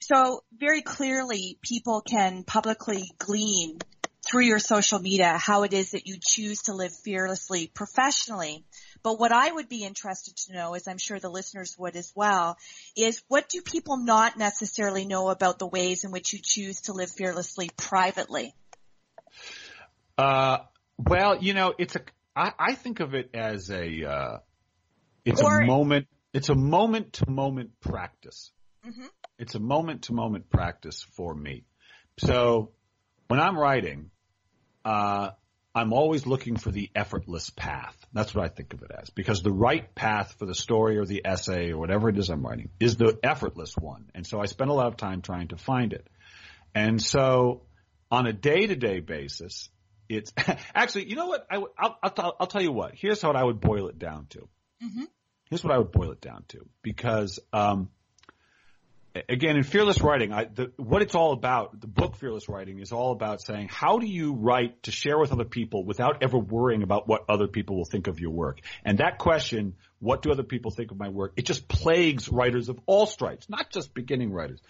[0.00, 3.78] so very clearly, people can publicly glean
[4.26, 8.64] through your social media how it is that you choose to live fearlessly professionally.
[9.08, 12.12] But what I would be interested to know, as I'm sure the listeners would as
[12.14, 12.58] well,
[12.94, 16.92] is what do people not necessarily know about the ways in which you choose to
[16.92, 18.54] live fearlessly privately?
[20.18, 20.58] Uh,
[20.98, 22.02] well, you know, it's a,
[22.36, 24.38] I, I think of it as a, uh,
[25.24, 28.50] it's Or- a moment, it's a moment to moment practice.
[28.84, 29.08] Mhm.
[29.38, 31.64] It's a moment to moment practice for me.
[32.18, 32.72] So
[33.28, 34.10] when I'm writing,
[34.84, 35.30] uh,
[35.78, 37.96] I'm always looking for the effortless path.
[38.12, 41.06] That's what I think of it as because the right path for the story or
[41.06, 44.10] the essay or whatever it is I'm writing is the effortless one.
[44.14, 46.06] And so I spend a lot of time trying to find it.
[46.74, 47.62] And so
[48.10, 49.68] on a day to day basis,
[50.08, 50.32] it's
[50.74, 51.46] actually, you know what?
[51.48, 52.94] I, will I'll, I'll tell you what.
[52.94, 54.48] Here's what I would boil it down to.
[54.82, 55.04] Mm-hmm.
[55.48, 57.88] Here's what I would boil it down to because, um,
[59.28, 62.92] again, in fearless writing, I, the, what it's all about, the book Fearless Writing is
[62.92, 66.82] all about saying, how do you write to share with other people without ever worrying
[66.82, 68.60] about what other people will think of your work?
[68.84, 71.32] And that question, what do other people think of my work?
[71.36, 74.60] It just plagues writers of all stripes, not just beginning writers.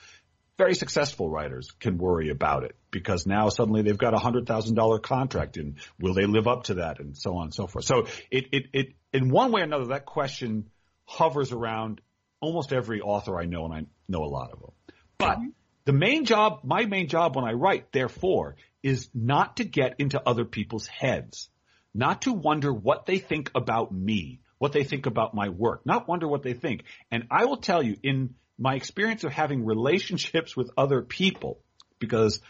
[0.56, 4.74] Very successful writers can worry about it because now suddenly they've got a hundred thousand
[4.74, 7.84] dollar contract and will they live up to that and so on and so forth.
[7.84, 10.68] So it, it, it, in one way or another, that question
[11.04, 12.00] hovers around
[12.40, 14.70] almost every author I know, and I know a lot of them.
[15.18, 15.48] But mm-hmm.
[15.84, 20.20] the main job, my main job when I write, therefore, is not to get into
[20.24, 21.48] other people's heads,
[21.94, 26.08] not to wonder what they think about me, what they think about my work, not
[26.08, 26.84] wonder what they think.
[27.10, 31.60] And I will tell you, in my experience of having relationships with other people,
[31.98, 32.40] because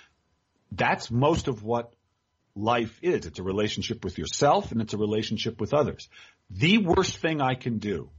[0.73, 1.93] that's most of what
[2.55, 3.27] life is.
[3.27, 6.09] It's a relationship with yourself and it's a relationship with others.
[6.51, 8.11] The worst thing I can do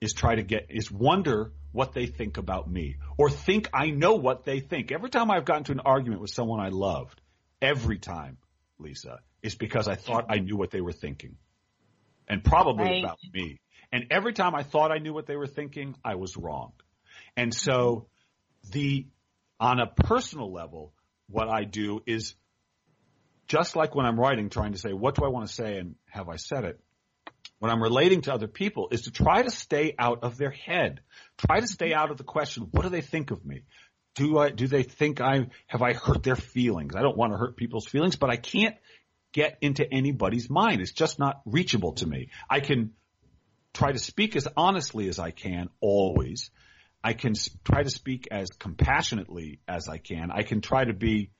[0.00, 4.14] is try to get, is wonder what they think about me or think I know
[4.14, 4.92] what they think.
[4.92, 7.20] Every time I've gotten to an argument with someone I loved,
[7.62, 8.38] every time,
[8.78, 11.36] Lisa, is because I thought I knew what they were thinking
[12.28, 13.04] and probably right.
[13.04, 13.60] about me.
[13.92, 16.72] And every time I thought I knew what they were thinking, I was wrong.
[17.36, 18.06] And so
[18.70, 19.06] the,
[19.58, 20.92] on a personal level,
[21.28, 22.34] what I do is
[23.46, 25.96] just like when I'm writing, trying to say, what do I want to say and
[26.08, 26.80] have I said it?
[27.60, 31.00] When I'm relating to other people is to try to stay out of their head.
[31.36, 33.62] Try to stay out of the question, what do they think of me?
[34.16, 36.96] Do I, do they think I, have I hurt their feelings?
[36.96, 38.74] I don't want to hurt people's feelings, but I can't
[39.32, 40.80] get into anybody's mind.
[40.80, 42.30] It's just not reachable to me.
[42.48, 42.92] I can
[43.74, 46.50] try to speak as honestly as I can always.
[47.04, 50.30] I can try to speak as compassionately as I can.
[50.30, 51.30] I can try to be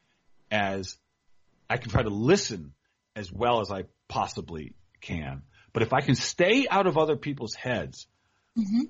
[0.51, 0.97] as,
[1.69, 2.75] I can try to listen
[3.17, 5.43] as well as I possibly can.
[5.73, 8.07] But if I can stay out of other people's heads,
[8.59, 8.85] mm-hmm.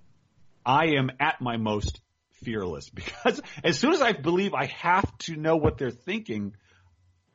[0.64, 2.00] I am at my most
[2.42, 6.54] fearless because as soon as I believe I have to know what they're thinking,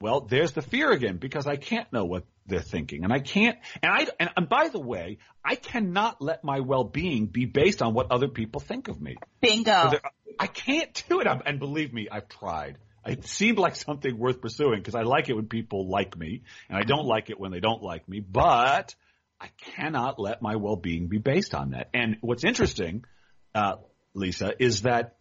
[0.02, 3.58] well, there's the fear again because I can't know what they're thinking and I can't,
[3.82, 7.94] and I, and, and by the way, I cannot let my well-being be based on
[7.94, 9.16] what other people think of me.
[9.42, 9.92] Bingo.
[10.40, 11.28] I can't do it.
[11.46, 12.78] And believe me, I've tried.
[13.06, 16.78] It seemed like something worth pursuing because I like it when people like me and
[16.78, 18.96] I don't like it when they don't like me, but
[19.46, 21.90] I cannot let my well-being be based on that.
[21.94, 23.06] And what's interesting,
[23.54, 23.76] uh,
[24.16, 25.18] Lisa, is that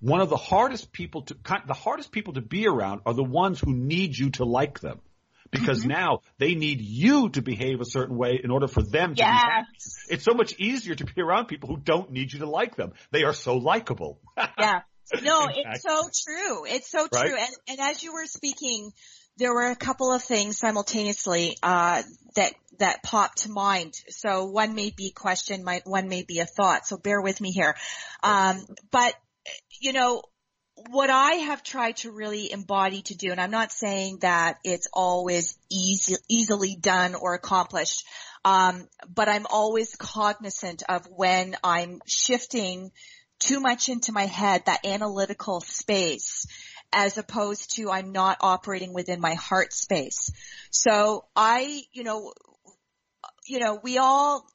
[0.00, 3.60] one of the hardest people to the hardest people to be around are the ones
[3.60, 5.00] who need you to like them.
[5.52, 5.88] Because mm-hmm.
[5.88, 9.28] now they need you to behave a certain way in order for them to yes.
[9.28, 9.66] be happy.
[10.10, 12.92] It's so much easier to be around people who don't need you to like them.
[13.10, 14.20] They are so likable.
[14.58, 14.80] yeah.
[15.22, 16.66] No, it's so true.
[16.66, 17.20] It's so true.
[17.20, 17.48] Right?
[17.48, 18.92] And, and as you were speaking,
[19.38, 22.02] there were a couple of things simultaneously uh,
[22.36, 23.94] that that popped to mind.
[24.08, 26.86] So one may be question, one may be a thought.
[26.86, 27.74] So bear with me here.
[28.22, 29.14] Um, but
[29.80, 30.22] you know,
[30.88, 34.88] what I have tried to really embody to do, and I'm not saying that it's
[34.92, 38.04] always easy, easily done or accomplished,
[38.44, 42.92] um, but I'm always cognizant of when I'm shifting
[43.38, 46.46] too much into my head, that analytical space,
[46.92, 50.30] as opposed to I'm not operating within my heart space.
[50.70, 52.32] So I, you know,
[53.46, 54.46] you know, we all,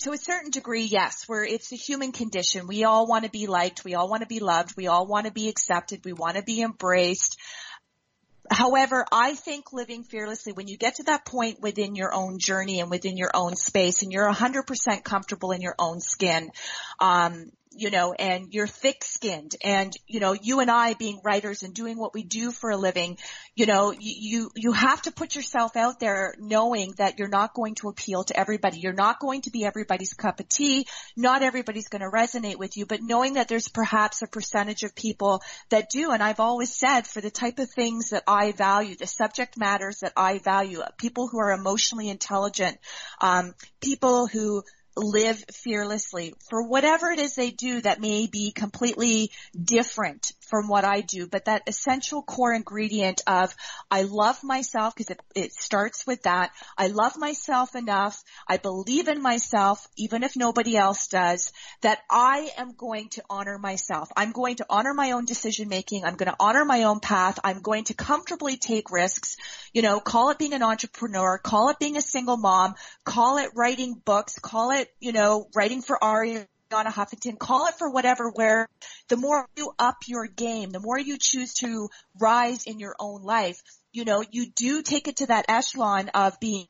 [0.00, 2.66] to a certain degree, yes, we're, it's a human condition.
[2.66, 3.84] We all want to be liked.
[3.84, 4.76] We all want to be loved.
[4.76, 6.04] We all want to be accepted.
[6.04, 7.38] We want to be embraced.
[8.50, 12.80] However, I think living fearlessly, when you get to that point within your own journey
[12.80, 16.50] and within your own space and you're 100% comfortable in your own skin,
[17.00, 21.62] um, you know, and you're thick skinned and, you know, you and I being writers
[21.62, 23.18] and doing what we do for a living,
[23.54, 27.74] you know, you, you have to put yourself out there knowing that you're not going
[27.76, 28.78] to appeal to everybody.
[28.78, 30.86] You're not going to be everybody's cup of tea.
[31.16, 34.94] Not everybody's going to resonate with you, but knowing that there's perhaps a percentage of
[34.94, 36.10] people that do.
[36.10, 39.98] And I've always said for the type of things that I value, the subject matters
[40.00, 42.78] that I value, people who are emotionally intelligent,
[43.20, 44.62] um, people who
[44.96, 46.34] live fearlessly.
[46.48, 49.30] For whatever it is they do that may be completely
[49.60, 53.54] different from what I do, but that essential core ingredient of
[53.90, 56.52] I love myself because it, it starts with that.
[56.76, 58.22] I love myself enough.
[58.48, 63.58] I believe in myself, even if nobody else does, that I am going to honor
[63.58, 64.10] myself.
[64.16, 66.04] I'm going to honor my own decision making.
[66.04, 67.38] I'm going to honor my own path.
[67.42, 69.36] I'm going to comfortably take risks.
[69.72, 72.74] You know, call it being an entrepreneur, call it being a single mom,
[73.04, 76.02] call it writing books, call it, you know, writing for
[76.74, 78.68] Arianna Huffington, call it for whatever, where
[79.08, 83.22] the more you up your game, the more you choose to rise in your own
[83.22, 83.60] life,
[83.92, 86.66] you know, you do take it to that echelon of being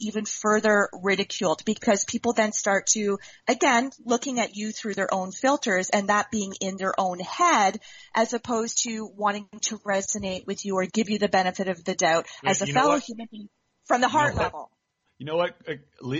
[0.00, 5.30] even further ridiculed because people then start to, again, looking at you through their own
[5.30, 7.78] filters and that being in their own head
[8.14, 11.94] as opposed to wanting to resonate with you or give you the benefit of the
[11.94, 13.48] doubt as a fellow human being
[13.84, 14.70] from the heart you know level.
[15.18, 15.56] You know what?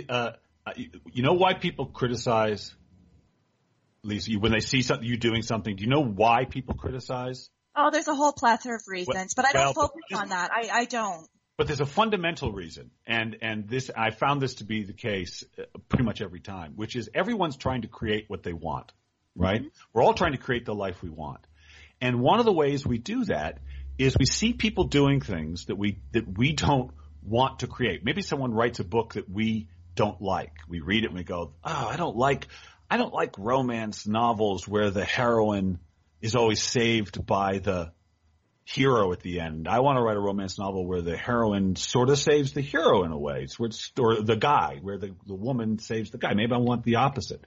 [0.09, 0.31] Uh,
[0.65, 0.73] uh,
[1.11, 2.75] you know why people criticize
[4.03, 7.49] Lisa, when they see something you doing something, do you know why people criticize?
[7.75, 10.51] Oh, there's a whole plethora of reasons, Well- but I don't well, focus on that.
[10.51, 11.27] I, I don't.
[11.57, 15.43] But there's a fundamental reason, and and this I found this to be the case
[15.57, 18.93] uh, pretty much every time, which is everyone's trying to create what they want,
[19.35, 19.63] right?
[19.91, 21.41] We're all trying to create the life we want,
[21.99, 23.59] and one of the ways we do that
[23.97, 26.91] is we see people doing things that we that we don't
[27.23, 28.05] want to create.
[28.05, 30.53] Maybe someone writes a book that we don't like.
[30.69, 32.47] We read it and we go, "Oh, I don't like
[32.89, 35.79] I don't like romance novels where the heroine
[36.21, 37.91] is always saved by the
[38.65, 39.67] hero at the end.
[39.67, 43.03] I want to write a romance novel where the heroine sort of saves the hero
[43.03, 46.17] in a way, it's, where it's, or the guy, where the, the woman saves the
[46.17, 46.33] guy.
[46.33, 47.43] Maybe I want the opposite.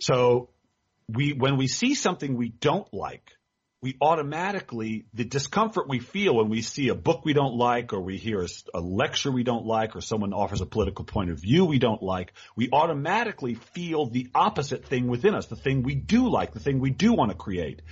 [0.00, 0.50] So
[1.08, 3.32] we, when we see something we don't like,
[3.80, 8.00] we automatically, the discomfort we feel when we see a book we don't like, or
[8.00, 11.64] we hear a lecture we don't like, or someone offers a political point of view
[11.64, 16.28] we don't like, we automatically feel the opposite thing within us, the thing we do
[16.28, 17.82] like, the thing we do want to create.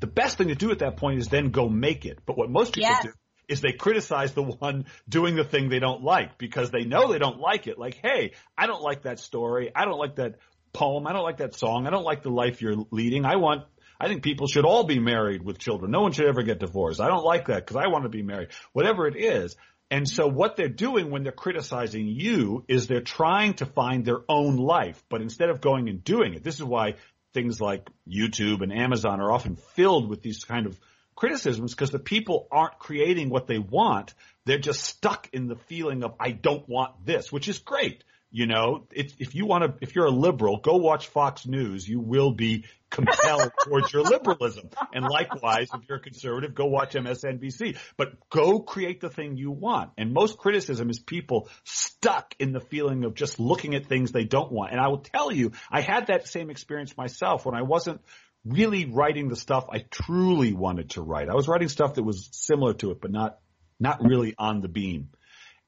[0.00, 2.18] The best thing to do at that point is then go make it.
[2.26, 3.04] But what most people Yes.
[3.04, 3.12] do
[3.48, 7.18] is they criticize the one doing the thing they don't like because they know they
[7.18, 7.78] don't like it.
[7.78, 9.70] Like, hey, I don't like that story.
[9.74, 10.36] I don't like that
[10.72, 11.06] poem.
[11.06, 11.86] I don't like that song.
[11.86, 13.24] I don't like the life you're leading.
[13.24, 13.64] I want,
[14.00, 15.90] I think people should all be married with children.
[15.90, 17.00] No one should ever get divorced.
[17.00, 18.50] I don't like that because I want to be married.
[18.72, 19.56] Whatever it is.
[19.90, 24.20] And so what they're doing when they're criticizing you is they're trying to find their
[24.28, 25.02] own life.
[25.08, 26.96] But instead of going and doing it, this is why
[27.32, 30.78] things like YouTube and Amazon are often filled with these kind of
[31.14, 34.14] criticisms because the people aren't creating what they want.
[34.44, 38.04] They're just stuck in the feeling of, I don't want this, which is great.
[38.30, 41.88] You know, it's, if you want to, if you're a liberal, go watch Fox News.
[41.88, 44.68] You will be compelled towards your liberalism.
[44.92, 47.78] And likewise, if you're a conservative, go watch MSNBC.
[47.96, 49.92] But go create the thing you want.
[49.96, 54.24] And most criticism is people stuck in the feeling of just looking at things they
[54.24, 54.72] don't want.
[54.72, 58.02] And I will tell you, I had that same experience myself when I wasn't
[58.44, 61.30] really writing the stuff I truly wanted to write.
[61.30, 63.38] I was writing stuff that was similar to it, but not,
[63.80, 65.10] not really on the beam.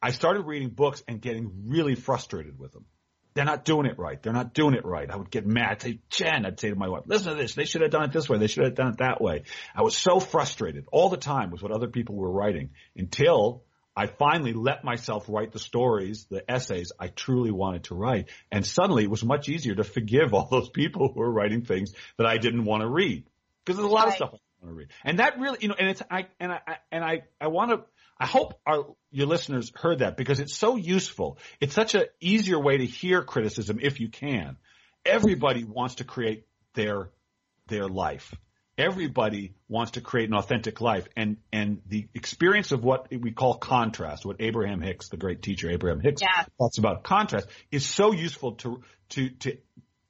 [0.02, 2.86] I started reading books and getting really frustrated with them.
[3.34, 4.20] They're not doing it right.
[4.20, 5.08] They're not doing it right.
[5.08, 5.70] I would get mad.
[5.70, 7.54] I'd say, Jen, I'd say to my wife, listen to this.
[7.54, 8.38] They should have done it this way.
[8.38, 9.42] They should have done it that way.
[9.74, 13.62] I was so frustrated all the time with what other people were writing until
[13.94, 18.30] I finally let myself write the stories, the essays I truly wanted to write.
[18.50, 21.92] And suddenly it was much easier to forgive all those people who were writing things
[22.16, 23.26] that I didn't want to read.
[23.64, 24.88] Because there's a lot of stuff I want to read.
[25.04, 27.70] And that really, you know, and it's, I, and I, I- and I, I want
[27.70, 27.80] to,
[28.20, 31.38] I hope our, your listeners heard that because it's so useful.
[31.58, 34.58] It's such an easier way to hear criticism if you can.
[35.06, 37.10] Everybody wants to create their,
[37.68, 38.34] their life.
[38.76, 43.54] Everybody wants to create an authentic life and, and the experience of what we call
[43.54, 46.44] contrast, what Abraham Hicks, the great teacher Abraham Hicks Yeah.
[46.58, 49.56] talks about contrast is so useful to, to, to,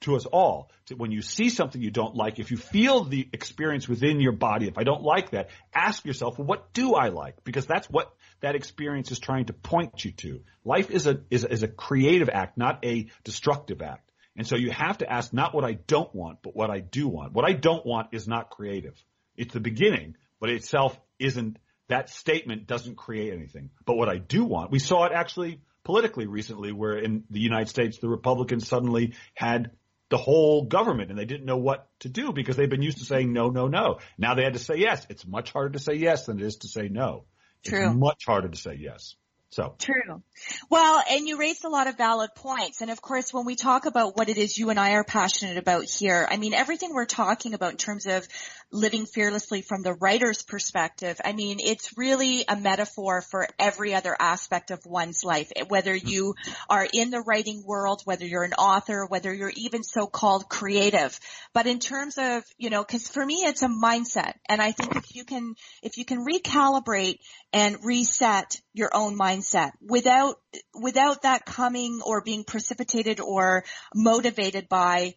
[0.01, 0.69] to us all.
[0.87, 4.33] To when you see something you don't like, if you feel the experience within your
[4.33, 7.43] body, if I don't like that, ask yourself, well, what do I like?
[7.43, 10.41] Because that's what that experience is trying to point you to.
[10.65, 14.11] Life is a, is is a creative act, not a destructive act.
[14.35, 17.07] And so you have to ask not what I don't want, but what I do
[17.07, 17.33] want.
[17.33, 18.95] What I don't want is not creative.
[19.35, 21.57] It's the beginning, but itself isn't,
[21.89, 23.71] that statement doesn't create anything.
[23.85, 27.67] But what I do want, we saw it actually politically recently where in the United
[27.67, 29.71] States, the Republicans suddenly had
[30.11, 33.05] the whole government and they didn't know what to do because they've been used to
[33.05, 33.99] saying no, no, no.
[34.17, 35.07] Now they had to say yes.
[35.09, 37.23] It's much harder to say yes than it is to say no.
[37.65, 37.87] True.
[37.87, 39.15] It's much harder to say yes.
[39.51, 40.21] So True.
[40.69, 42.81] Well, and you raised a lot of valid points.
[42.81, 45.57] And of course, when we talk about what it is you and I are passionate
[45.57, 48.27] about here, I mean, everything we're talking about in terms of
[48.71, 54.15] living fearlessly from the writer's perspective, I mean, it's really a metaphor for every other
[54.19, 56.35] aspect of one's life, whether you
[56.69, 61.19] are in the writing world, whether you're an author, whether you're even so-called creative.
[61.53, 64.33] But in terms of, you know, cause for me it's a mindset.
[64.47, 67.19] And I think if you can, if you can recalibrate
[67.51, 70.35] and reset your own mindset without,
[70.73, 75.15] without that coming or being precipitated or motivated by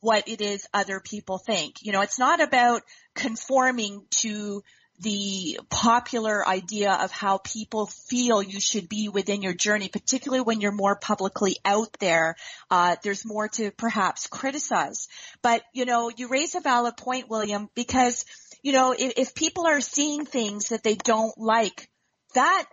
[0.00, 1.76] what it is other people think.
[1.82, 2.82] You know, it's not about
[3.14, 4.62] conforming to
[5.00, 10.60] the popular idea of how people feel you should be within your journey, particularly when
[10.60, 12.36] you're more publicly out there.
[12.70, 15.08] Uh, there's more to perhaps criticize.
[15.42, 18.24] But, you know, you raise a valid point, William, because,
[18.62, 21.88] you know, if, if people are seeing things that they don't like,
[22.34, 22.64] that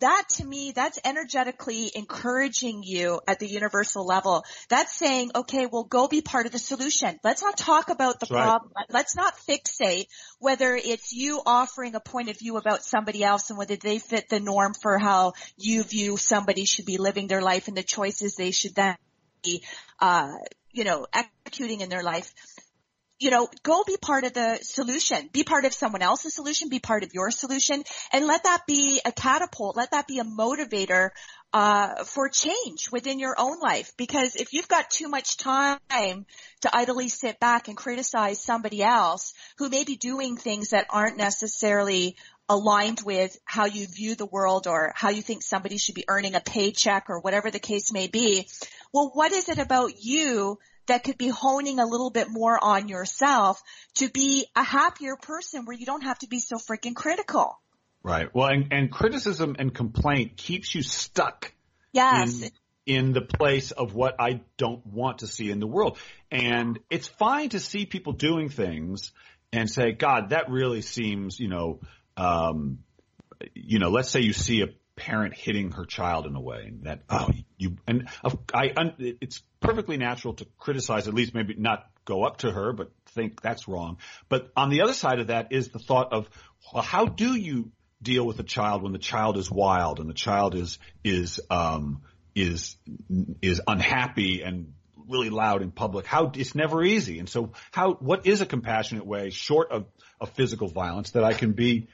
[0.00, 4.44] that to me, that's energetically encouraging you at the universal level.
[4.68, 7.18] That's saying, okay, well go be part of the solution.
[7.24, 8.44] Let's not talk about the That's right.
[8.44, 8.72] problem.
[8.90, 10.06] Let's not fixate
[10.38, 14.28] whether it's you offering a point of view about somebody else and whether they fit
[14.28, 18.34] the norm for how you view somebody should be living their life and the choices
[18.34, 18.96] they should then
[19.42, 19.62] be,
[20.00, 20.32] uh,
[20.72, 22.32] you know, executing in their life
[23.18, 25.28] you know, go be part of the solution.
[25.32, 26.68] Be part of someone else's solution.
[26.68, 29.76] Be part of your solution and let that be a catapult.
[29.76, 31.10] Let that be a motivator,
[31.52, 33.92] uh, for change within your own life.
[33.96, 39.32] Because if you've got too much time to idly sit back and criticize somebody else
[39.56, 42.16] who may be doing things that aren't necessarily
[42.48, 46.34] aligned with how you view the world or how you think somebody should be earning
[46.34, 48.48] a paycheck or whatever the case may be.
[48.92, 50.58] Well, what is it about you
[50.88, 53.62] that could be honing a little bit more on yourself
[53.94, 57.58] to be a happier person where you don't have to be so freaking critical.
[58.02, 58.28] Right.
[58.34, 61.52] Well, and, and criticism and complaint keeps you stuck
[61.92, 62.42] Yes.
[62.42, 62.50] in,
[62.86, 65.98] in the place of what I don't want to see in the world.
[66.30, 69.12] And it's fine to see people doing things
[69.52, 71.80] and say, God, that really seems, you know,
[72.16, 72.78] um,
[73.54, 74.68] you know, let's say you see a
[74.98, 78.08] parent hitting her child in a way that, oh, you, and
[78.52, 82.90] I, it's perfectly natural to criticize, at least maybe not go up to her, but
[83.06, 83.98] think that's wrong.
[84.28, 86.28] But on the other side of that is the thought of,
[86.74, 87.70] well, how do you
[88.02, 92.02] deal with a child when the child is wild and the child is, is, um,
[92.34, 92.76] is,
[93.40, 94.72] is unhappy and
[95.08, 96.06] really loud in public.
[96.06, 97.18] How it's never easy.
[97.18, 99.86] And so how what is a compassionate way short of,
[100.20, 101.88] of physical violence that I can be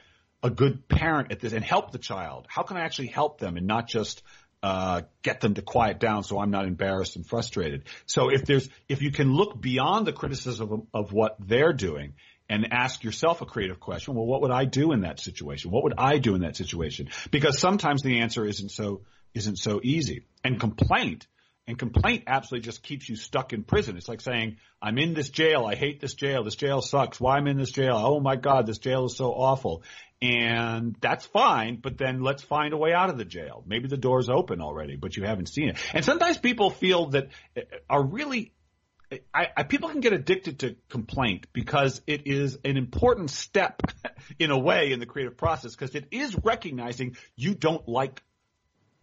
[0.44, 2.46] a good parent at this and help the child?
[2.48, 4.22] How can I actually help them and not just
[4.64, 7.84] uh, get them to quiet down so I'm not embarrassed and frustrated.
[8.06, 12.14] So if there's if you can look beyond the criticism of, of what they're doing
[12.48, 15.70] and ask yourself a creative question, well, what would I do in that situation?
[15.70, 17.10] What would I do in that situation?
[17.30, 19.02] Because sometimes the answer isn't so
[19.34, 20.24] isn't so easy.
[20.42, 21.26] And complaint
[21.66, 23.96] and complaint absolutely just keeps you stuck in prison.
[23.96, 25.64] It's like saying, I'm in this jail.
[25.64, 26.44] I hate this jail.
[26.44, 27.18] This jail sucks.
[27.18, 27.96] Why am I'm in this jail?
[27.96, 29.82] Oh my God, this jail is so awful.
[30.20, 33.62] And that's fine, but then let's find a way out of the jail.
[33.66, 35.76] Maybe the door's open already, but you haven't seen it.
[35.92, 38.52] And sometimes people feel that uh, are really
[39.32, 43.82] I, I, people can get addicted to complaint because it is an important step
[44.38, 48.22] in a way in the creative process because it is recognizing you don't like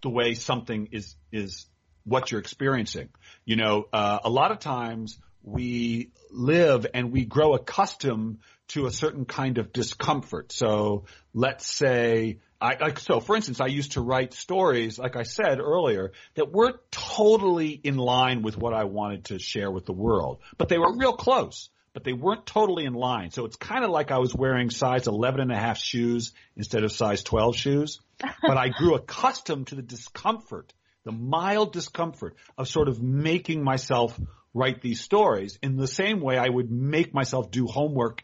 [0.01, 1.68] the way something is is
[2.04, 3.10] what you're experiencing.
[3.45, 8.39] You know, uh, a lot of times we live and we grow accustomed
[8.70, 10.52] to a certain kind of discomfort.
[10.52, 15.24] So let's say, I, like, so for instance, I used to write stories, like I
[15.24, 19.93] said earlier, that were totally in line with what I wanted to share with the
[19.93, 21.70] world, but they were real close.
[21.93, 23.32] But they weren't totally in line.
[23.32, 26.86] So it's kind of like I was wearing size 11 and a half shoes instead
[26.86, 27.99] of size 12 shoes.
[28.47, 30.72] but I grew accustomed to the discomfort
[31.04, 34.20] the mild discomfort of sort of making myself
[34.54, 38.22] write these stories in the same way I would make myself do homework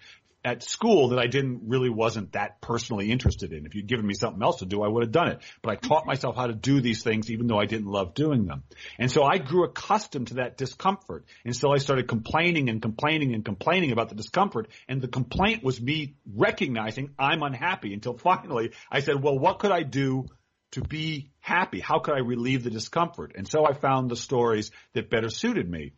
[0.47, 3.65] at school that I didn't really wasn't that personally interested in.
[3.65, 5.41] If you'd given me something else to do, I would have done it.
[5.61, 8.45] But I taught myself how to do these things even though I didn't love doing
[8.45, 8.63] them.
[8.97, 11.25] And so I grew accustomed to that discomfort.
[11.43, 14.69] And so I started complaining and complaining and complaining about the discomfort.
[14.87, 19.71] And the complaint was me recognizing I'm unhappy until finally I said, well, what could
[19.71, 20.27] I do
[20.71, 21.79] to be happy?
[21.79, 23.33] How could I relieve the discomfort?
[23.35, 25.93] And so I found the stories that better suited me.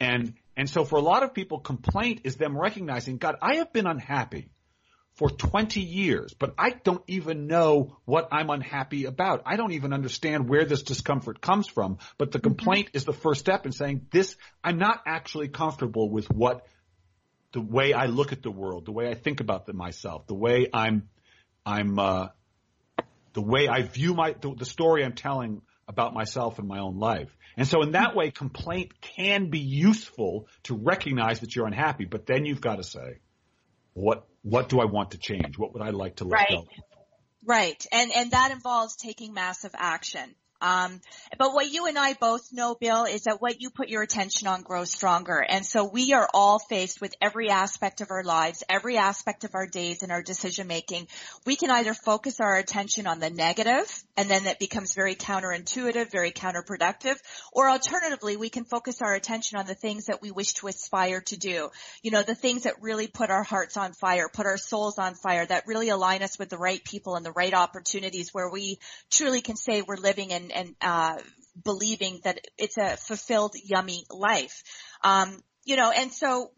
[0.00, 3.72] And, and so for a lot of people, complaint is them recognizing, God, I have
[3.72, 4.50] been unhappy
[5.16, 9.42] for 20 years, but I don't even know what I'm unhappy about.
[9.46, 11.98] I don't even understand where this discomfort comes from.
[12.18, 12.96] But the complaint mm-hmm.
[12.96, 16.66] is the first step in saying this, I'm not actually comfortable with what
[17.52, 20.34] the way I look at the world, the way I think about the, myself, the
[20.34, 21.08] way I'm,
[21.64, 22.28] I'm, uh,
[23.34, 26.98] the way I view my, the, the story I'm telling about myself and my own
[26.98, 27.36] life.
[27.56, 32.26] And so in that way, complaint can be useful to recognize that you're unhappy, but
[32.26, 33.20] then you've got to say,
[33.92, 35.56] what what do I want to change?
[35.56, 36.50] What would I like to let Right.
[36.50, 36.66] go?
[37.46, 37.86] Right.
[37.92, 40.34] And, and that involves taking massive action.
[40.64, 41.02] Um,
[41.38, 44.48] but what you and I both know, Bill, is that what you put your attention
[44.48, 45.44] on grows stronger.
[45.46, 49.54] And so we are all faced with every aspect of our lives, every aspect of
[49.54, 51.08] our days and our decision making.
[51.44, 56.10] We can either focus our attention on the negative and then that becomes very counterintuitive,
[56.10, 57.16] very counterproductive,
[57.52, 61.20] or alternatively, we can focus our attention on the things that we wish to aspire
[61.20, 61.68] to do.
[62.02, 65.14] You know, the things that really put our hearts on fire, put our souls on
[65.14, 68.78] fire, that really align us with the right people and the right opportunities where we
[69.10, 71.18] truly can say we're living and, and, uh,
[71.62, 74.62] believing that it's a fulfilled, yummy life.
[75.02, 76.50] Um, you know, and so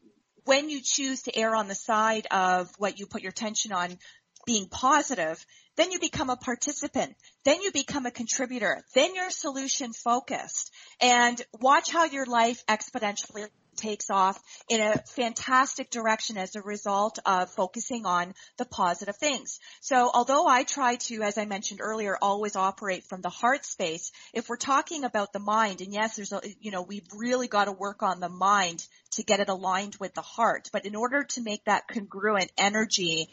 [0.44, 3.98] when you choose to err on the side of what you put your attention on
[4.46, 5.44] being positive,
[5.76, 7.14] then you become a participant.
[7.44, 8.82] Then you become a contributor.
[8.94, 15.90] Then you're solution focused and watch how your life exponentially takes off in a fantastic
[15.90, 19.60] direction as a result of focusing on the positive things.
[19.80, 24.12] So although I try to, as I mentioned earlier, always operate from the heart space,
[24.32, 27.66] if we're talking about the mind, and yes, there's a, you know, we've really got
[27.66, 30.68] to work on the mind to get it aligned with the heart.
[30.72, 33.28] But in order to make that congruent energy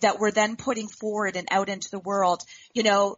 [0.00, 2.42] that we're then putting forward and out into the world,
[2.74, 3.16] you know,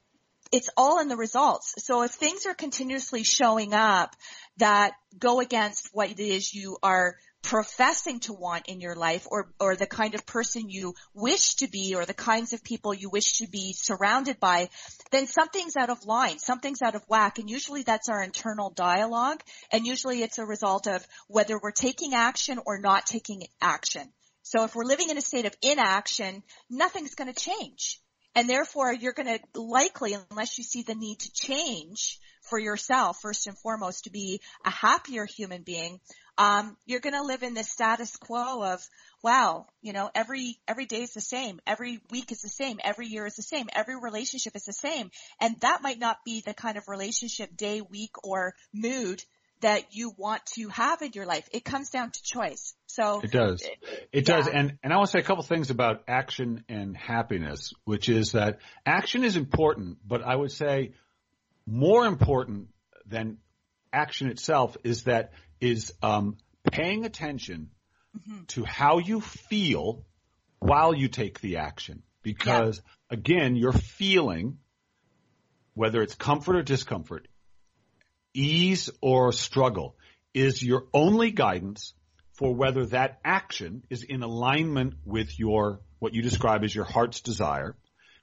[0.55, 1.74] it's all in the results.
[1.78, 4.14] So if things are continuously showing up
[4.59, 9.52] that go against what it is you are professing to want in your life or,
[9.59, 13.11] or the kind of person you wish to be or the kinds of people you
[13.11, 14.68] wish to be surrounded by,
[15.11, 17.40] then something's out of line, something's out of whack.
[17.40, 19.42] And usually that's our internal dialogue.
[19.72, 24.09] And usually it's a result of whether we're taking action or not taking action.
[24.42, 27.98] So if we're living in a state of inaction, nothing's going to change.
[28.35, 33.18] And therefore you're going to likely, unless you see the need to change for yourself,
[33.22, 36.01] first and foremost, to be a happier human being,
[36.37, 38.85] um, you're going to live in the status quo of,
[39.22, 41.61] wow, you know, every, every day is the same.
[41.66, 42.80] Every week is the same.
[42.82, 43.68] Every year is the same.
[43.72, 45.11] Every relationship is the same.
[45.41, 49.22] And that might not be the kind of relationship, day, week, or mood
[49.64, 51.48] that you want to have in your life.
[51.50, 52.74] It comes down to choice.
[52.86, 53.62] So It does.
[54.12, 54.36] It Yeah.
[54.36, 54.46] does.
[54.46, 58.32] And, and I want to say a couple things about action and happiness, which is
[58.32, 60.92] that action is important, but I would say
[61.66, 62.68] more important
[63.06, 63.38] than
[63.90, 66.36] action itself is that is um,
[66.70, 67.70] paying attention
[68.48, 70.04] to how you feel
[70.58, 72.02] while you take the action.
[72.22, 74.58] Because again, your feeling,
[75.72, 77.28] whether it's comfort or discomfort,
[78.35, 79.97] ease or struggle,
[80.35, 81.95] is your only guidance
[82.35, 87.20] for whether that action is in alignment with your what you describe as your heart's
[87.20, 87.76] desire,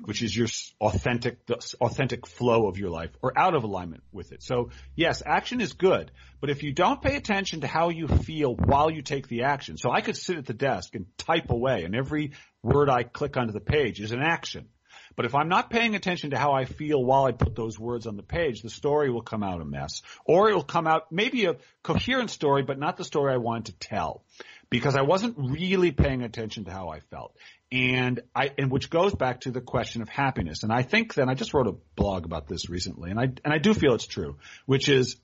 [0.03, 0.47] which is your
[0.82, 4.43] authentic the authentic flow of your life, or out of alignment with it.
[4.43, 8.53] So yes, action is good, but if you don't pay attention to how you feel
[8.53, 11.84] while you take the action, so I could sit at the desk and type away,
[11.84, 14.68] and every word I click onto the page is an action.
[15.16, 18.07] But if I'm not paying attention to how I feel while I put those words
[18.07, 20.01] on the page, the story will come out a mess.
[20.26, 23.80] Or it will come out maybe a coherent story, but not the story I wanted
[23.80, 24.24] to tell.
[24.70, 27.36] Because I wasn't really paying attention to how I felt.
[27.72, 30.64] And I, and which goes back to the question of happiness.
[30.64, 33.53] And I think that I just wrote a blog about this recently, and I, and
[33.53, 35.18] I do feel it's true, which is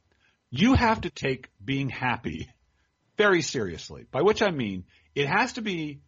[0.50, 2.50] you have to take being happy
[3.18, 4.06] very seriously.
[4.12, 4.86] By which I mean,
[5.16, 6.00] it has to be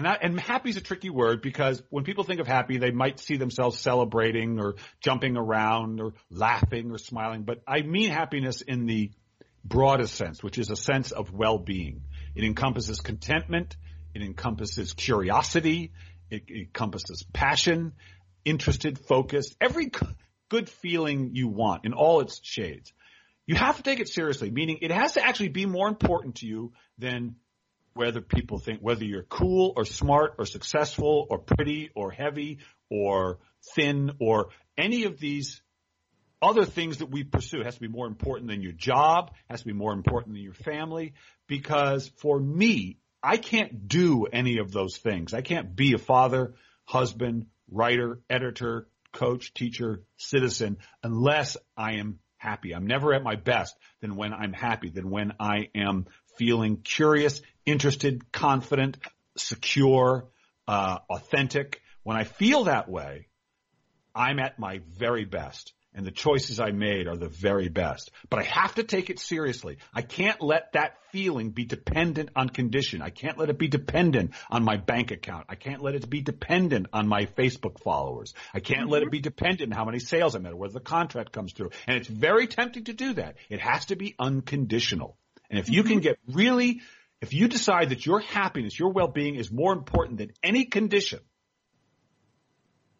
[0.00, 2.90] and, I, and happy is a tricky word because when people think of happy, they
[2.90, 7.42] might see themselves celebrating or jumping around or laughing or smiling.
[7.42, 9.10] But I mean happiness in the
[9.62, 12.04] broadest sense, which is a sense of well-being.
[12.34, 13.76] It encompasses contentment.
[14.14, 15.92] It encompasses curiosity.
[16.30, 17.92] It, it encompasses passion,
[18.42, 19.90] interested, focused, every
[20.48, 22.90] good feeling you want in all its shades.
[23.46, 26.46] You have to take it seriously, meaning it has to actually be more important to
[26.46, 27.34] you than
[28.00, 33.38] whether people think whether you're cool or smart or successful or pretty or heavy or
[33.74, 34.48] thin or
[34.78, 35.60] any of these
[36.40, 39.60] other things that we pursue it has to be more important than your job, has
[39.60, 41.12] to be more important than your family
[41.46, 45.34] because for me, I can't do any of those things.
[45.34, 46.54] I can't be a father,
[46.86, 52.74] husband, writer, editor, coach, teacher, citizen unless I am happy.
[52.74, 56.06] I'm never at my best than when I'm happy, than when I am
[56.38, 58.98] feeling curious, interested, confident,
[59.36, 60.28] secure,
[60.66, 61.80] uh, authentic.
[62.02, 63.28] When I feel that way,
[64.14, 65.72] I'm at my very best.
[65.92, 68.12] And the choices I made are the very best.
[68.28, 69.78] But I have to take it seriously.
[69.92, 73.02] I can't let that feeling be dependent on condition.
[73.02, 75.46] I can't let it be dependent on my bank account.
[75.48, 78.34] I can't let it be dependent on my Facebook followers.
[78.54, 80.80] I can't let it be dependent on how many sales I made or whether the
[80.80, 81.70] contract comes through.
[81.88, 83.34] And it's very tempting to do that.
[83.48, 85.16] It has to be unconditional.
[85.50, 86.82] And if you can get really
[87.20, 91.20] if you decide that your happiness, your well-being is more important than any condition,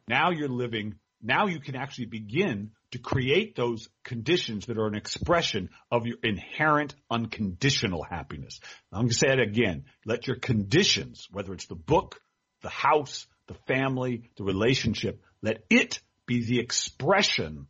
[0.08, 4.94] now you're living, now you can actually begin to create those conditions that are an
[4.94, 8.60] expression of your inherent unconditional happiness.
[8.92, 9.84] I'm going to say it again.
[10.04, 12.20] Let your conditions, whether it's the book,
[12.62, 17.66] the house, the family, the relationship, let it be the expression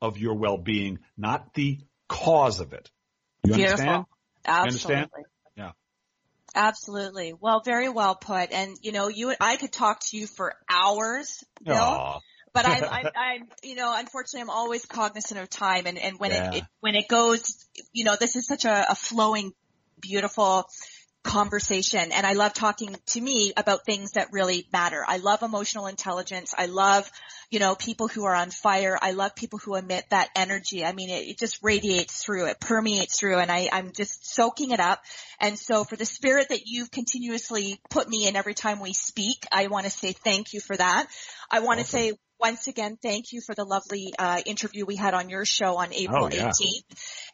[0.00, 1.78] of your well-being, not the
[2.08, 2.90] cause of it.
[3.44, 3.70] You Beautiful.
[3.70, 4.04] understand?
[4.44, 4.96] Absolutely.
[4.96, 5.10] understand?
[5.56, 5.70] Yeah.
[6.54, 7.32] Absolutely.
[7.38, 8.52] Well, very well put.
[8.52, 11.76] And you know, you and I could talk to you for hours, Bill.
[11.76, 12.20] Aw.
[12.54, 16.32] But I'm, I'm, I'm, you know, unfortunately, I'm always cognizant of time, and and when
[16.32, 16.50] Yeah.
[16.50, 19.52] it, it when it goes, you know, this is such a, a flowing,
[20.00, 20.66] beautiful
[21.22, 25.04] conversation and I love talking to me about things that really matter.
[25.06, 26.54] I love emotional intelligence.
[26.56, 27.10] I love,
[27.50, 28.98] you know, people who are on fire.
[29.00, 30.84] I love people who emit that energy.
[30.84, 34.72] I mean, it, it just radiates through, it permeates through and I, I'm just soaking
[34.72, 35.02] it up.
[35.40, 39.46] And so for the spirit that you've continuously put me in every time we speak,
[39.52, 41.06] I want to say thank you for that.
[41.50, 45.14] I want to say once again, thank you for the lovely uh, interview we had
[45.14, 46.50] on your show on April Oh, yeah.
[46.50, 46.82] 18th.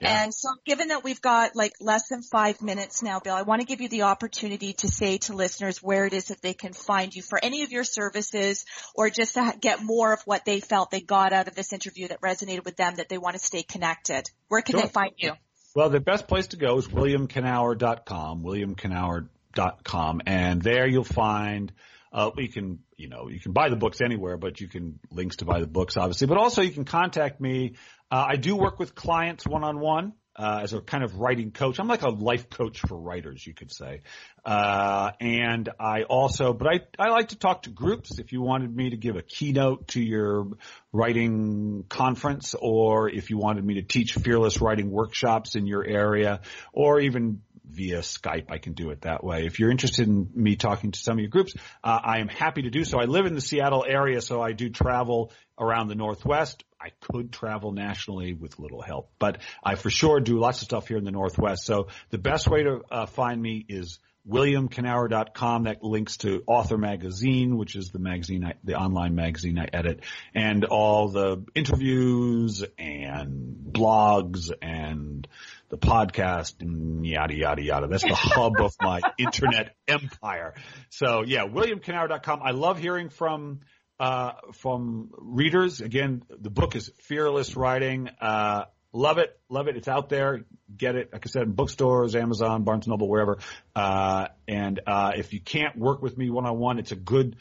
[0.01, 0.23] Yeah.
[0.23, 3.63] And so given that we've got like less than five minutes now, Bill, I want
[3.63, 6.75] to give you the opportunity to say to listeners where it is that they can
[6.75, 10.61] find you for any of your services or just to get more of what they
[10.61, 13.43] felt they got out of this interview that resonated with them that they want to
[13.45, 14.29] stay connected.
[14.49, 14.83] Where can Sure.
[14.83, 15.33] they find you?
[15.75, 21.73] Well, the best place to go is williamkenower.com, williamkenower.com, and there you'll find,
[22.13, 25.37] uh, you can, you know, you can buy the books anywhere, but you can links
[25.37, 27.75] to buy the books, obviously, but also you can contact me.
[28.11, 30.13] Uh, I do work with clients one on one.
[30.39, 33.55] Uh, as a kind of writing coach, I'm like a life coach for writers, you
[33.55, 34.03] could say.
[34.45, 38.21] Uh, and I also, but I, I like to talk to groups.
[38.21, 40.47] If you wanted me to give a keynote to your
[40.93, 46.43] writing conference, or if you wanted me to teach fearless writing workshops in your area,
[46.73, 49.47] or even via Skype, I can do it that way.
[49.47, 51.55] If you're interested in me talking to some of your groups,
[51.85, 52.99] uh, I am happy to do so.
[52.99, 56.65] I live in the Seattle area, so I do travel around the Northwest.
[56.81, 60.89] I could travel nationally with little help, but I for sure do lots of stuff
[60.89, 61.65] here in the Northwest.
[61.65, 63.99] So the best way to uh, find me is
[64.29, 65.65] williamkenower.com.
[65.65, 70.01] That links to Author Magazine, which is the magazine, I, the online magazine I edit,
[70.35, 75.27] and all the interviews and blogs and
[75.69, 77.87] the podcast and yada yada yada.
[77.87, 80.55] That's the hub of my internet empire.
[80.91, 82.41] So yeah, williamkenower.com.
[82.43, 83.61] I love hearing from
[84.01, 85.81] uh, from readers.
[85.81, 88.09] Again, the book is Fearless Writing.
[88.21, 89.77] Uh, love it, love it.
[89.77, 90.45] It's out there.
[90.75, 91.13] Get it.
[91.13, 93.39] Like I said, in bookstores, Amazon, Barnes and Noble, wherever.
[93.75, 97.37] Uh, and uh, if you can't work with me one on one, it's a good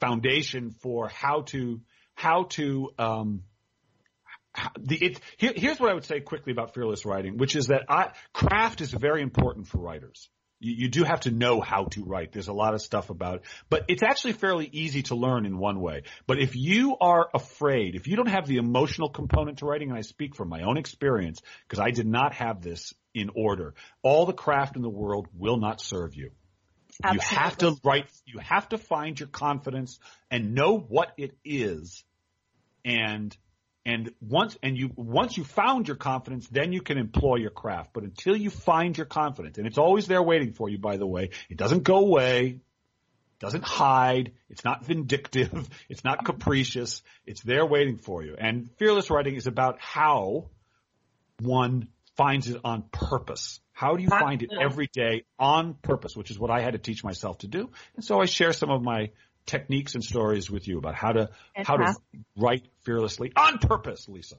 [0.00, 1.80] foundation for how to
[2.14, 3.42] how to um,
[4.78, 7.84] the it, here, here's what I would say quickly about fearless writing, which is that
[7.88, 10.28] I, craft is very important for writers.
[10.60, 12.32] You, you do have to know how to write.
[12.32, 15.58] There's a lot of stuff about it, but it's actually fairly easy to learn in
[15.58, 16.02] one way.
[16.26, 19.98] But if you are afraid, if you don't have the emotional component to writing, and
[19.98, 24.26] I speak from my own experience because I did not have this in order, all
[24.26, 26.30] the craft in the world will not serve you.
[27.12, 30.00] You have to write, you have to find your confidence
[30.30, 32.02] and know what it is.
[32.84, 33.36] And,
[33.88, 37.94] and once, and you, once you found your confidence, then you can employ your craft.
[37.94, 41.06] But until you find your confidence, and it's always there waiting for you, by the
[41.06, 42.60] way, it doesn't go away,
[43.40, 48.36] doesn't hide, it's not vindictive, it's not capricious, it's there waiting for you.
[48.38, 50.50] And fearless writing is about how
[51.40, 53.58] one finds it on purpose.
[53.72, 56.78] How do you find it every day on purpose, which is what I had to
[56.78, 57.70] teach myself to do.
[57.96, 59.12] And so I share some of my
[59.48, 61.94] techniques and stories with you about how to how to
[62.36, 64.36] write fearlessly on purpose, Lisa.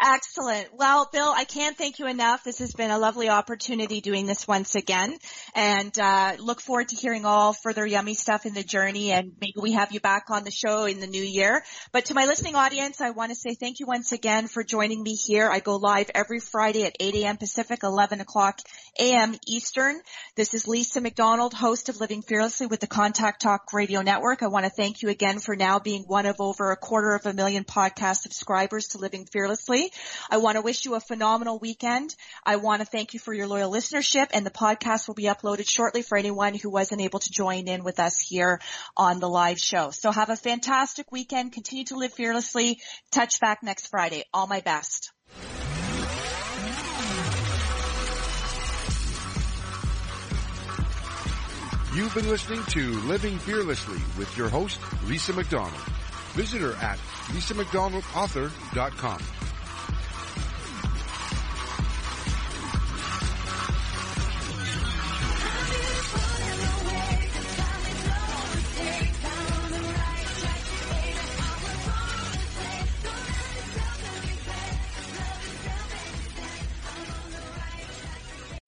[0.00, 0.68] Excellent.
[0.74, 2.44] Well, Bill, I can't thank you enough.
[2.44, 5.16] This has been a lovely opportunity doing this once again
[5.54, 9.54] and uh, look forward to hearing all further yummy stuff in the journey and maybe
[9.60, 11.64] we have you back on the show in the new year.
[11.92, 15.02] But to my listening audience, I want to say thank you once again for joining
[15.02, 15.50] me here.
[15.50, 17.36] I go live every Friday at 8 a.m.
[17.36, 18.60] Pacific, 11 o'clock
[18.98, 19.34] a.m.
[19.46, 20.00] Eastern.
[20.36, 24.42] This is Lisa McDonald, host of Living Fearlessly with the Contact Talk Radio Network.
[24.42, 27.26] I want to thank you again for now being one of over a quarter of
[27.26, 29.77] a million podcast subscribers to Living Fearlessly.
[30.30, 32.14] I want to wish you a phenomenal weekend.
[32.44, 35.68] I want to thank you for your loyal listenership and the podcast will be uploaded
[35.68, 38.60] shortly for anyone who wasn't able to join in with us here
[38.96, 39.90] on the live show.
[39.90, 41.52] So have a fantastic weekend.
[41.52, 42.80] Continue to live fearlessly.
[43.10, 44.24] Touch back next Friday.
[44.32, 45.12] All my best.
[51.94, 55.80] You've been listening to Living Fearlessly with your host, Lisa McDonald.
[56.34, 56.98] Visit her at
[57.32, 59.47] lisamcdonaldauthor.com.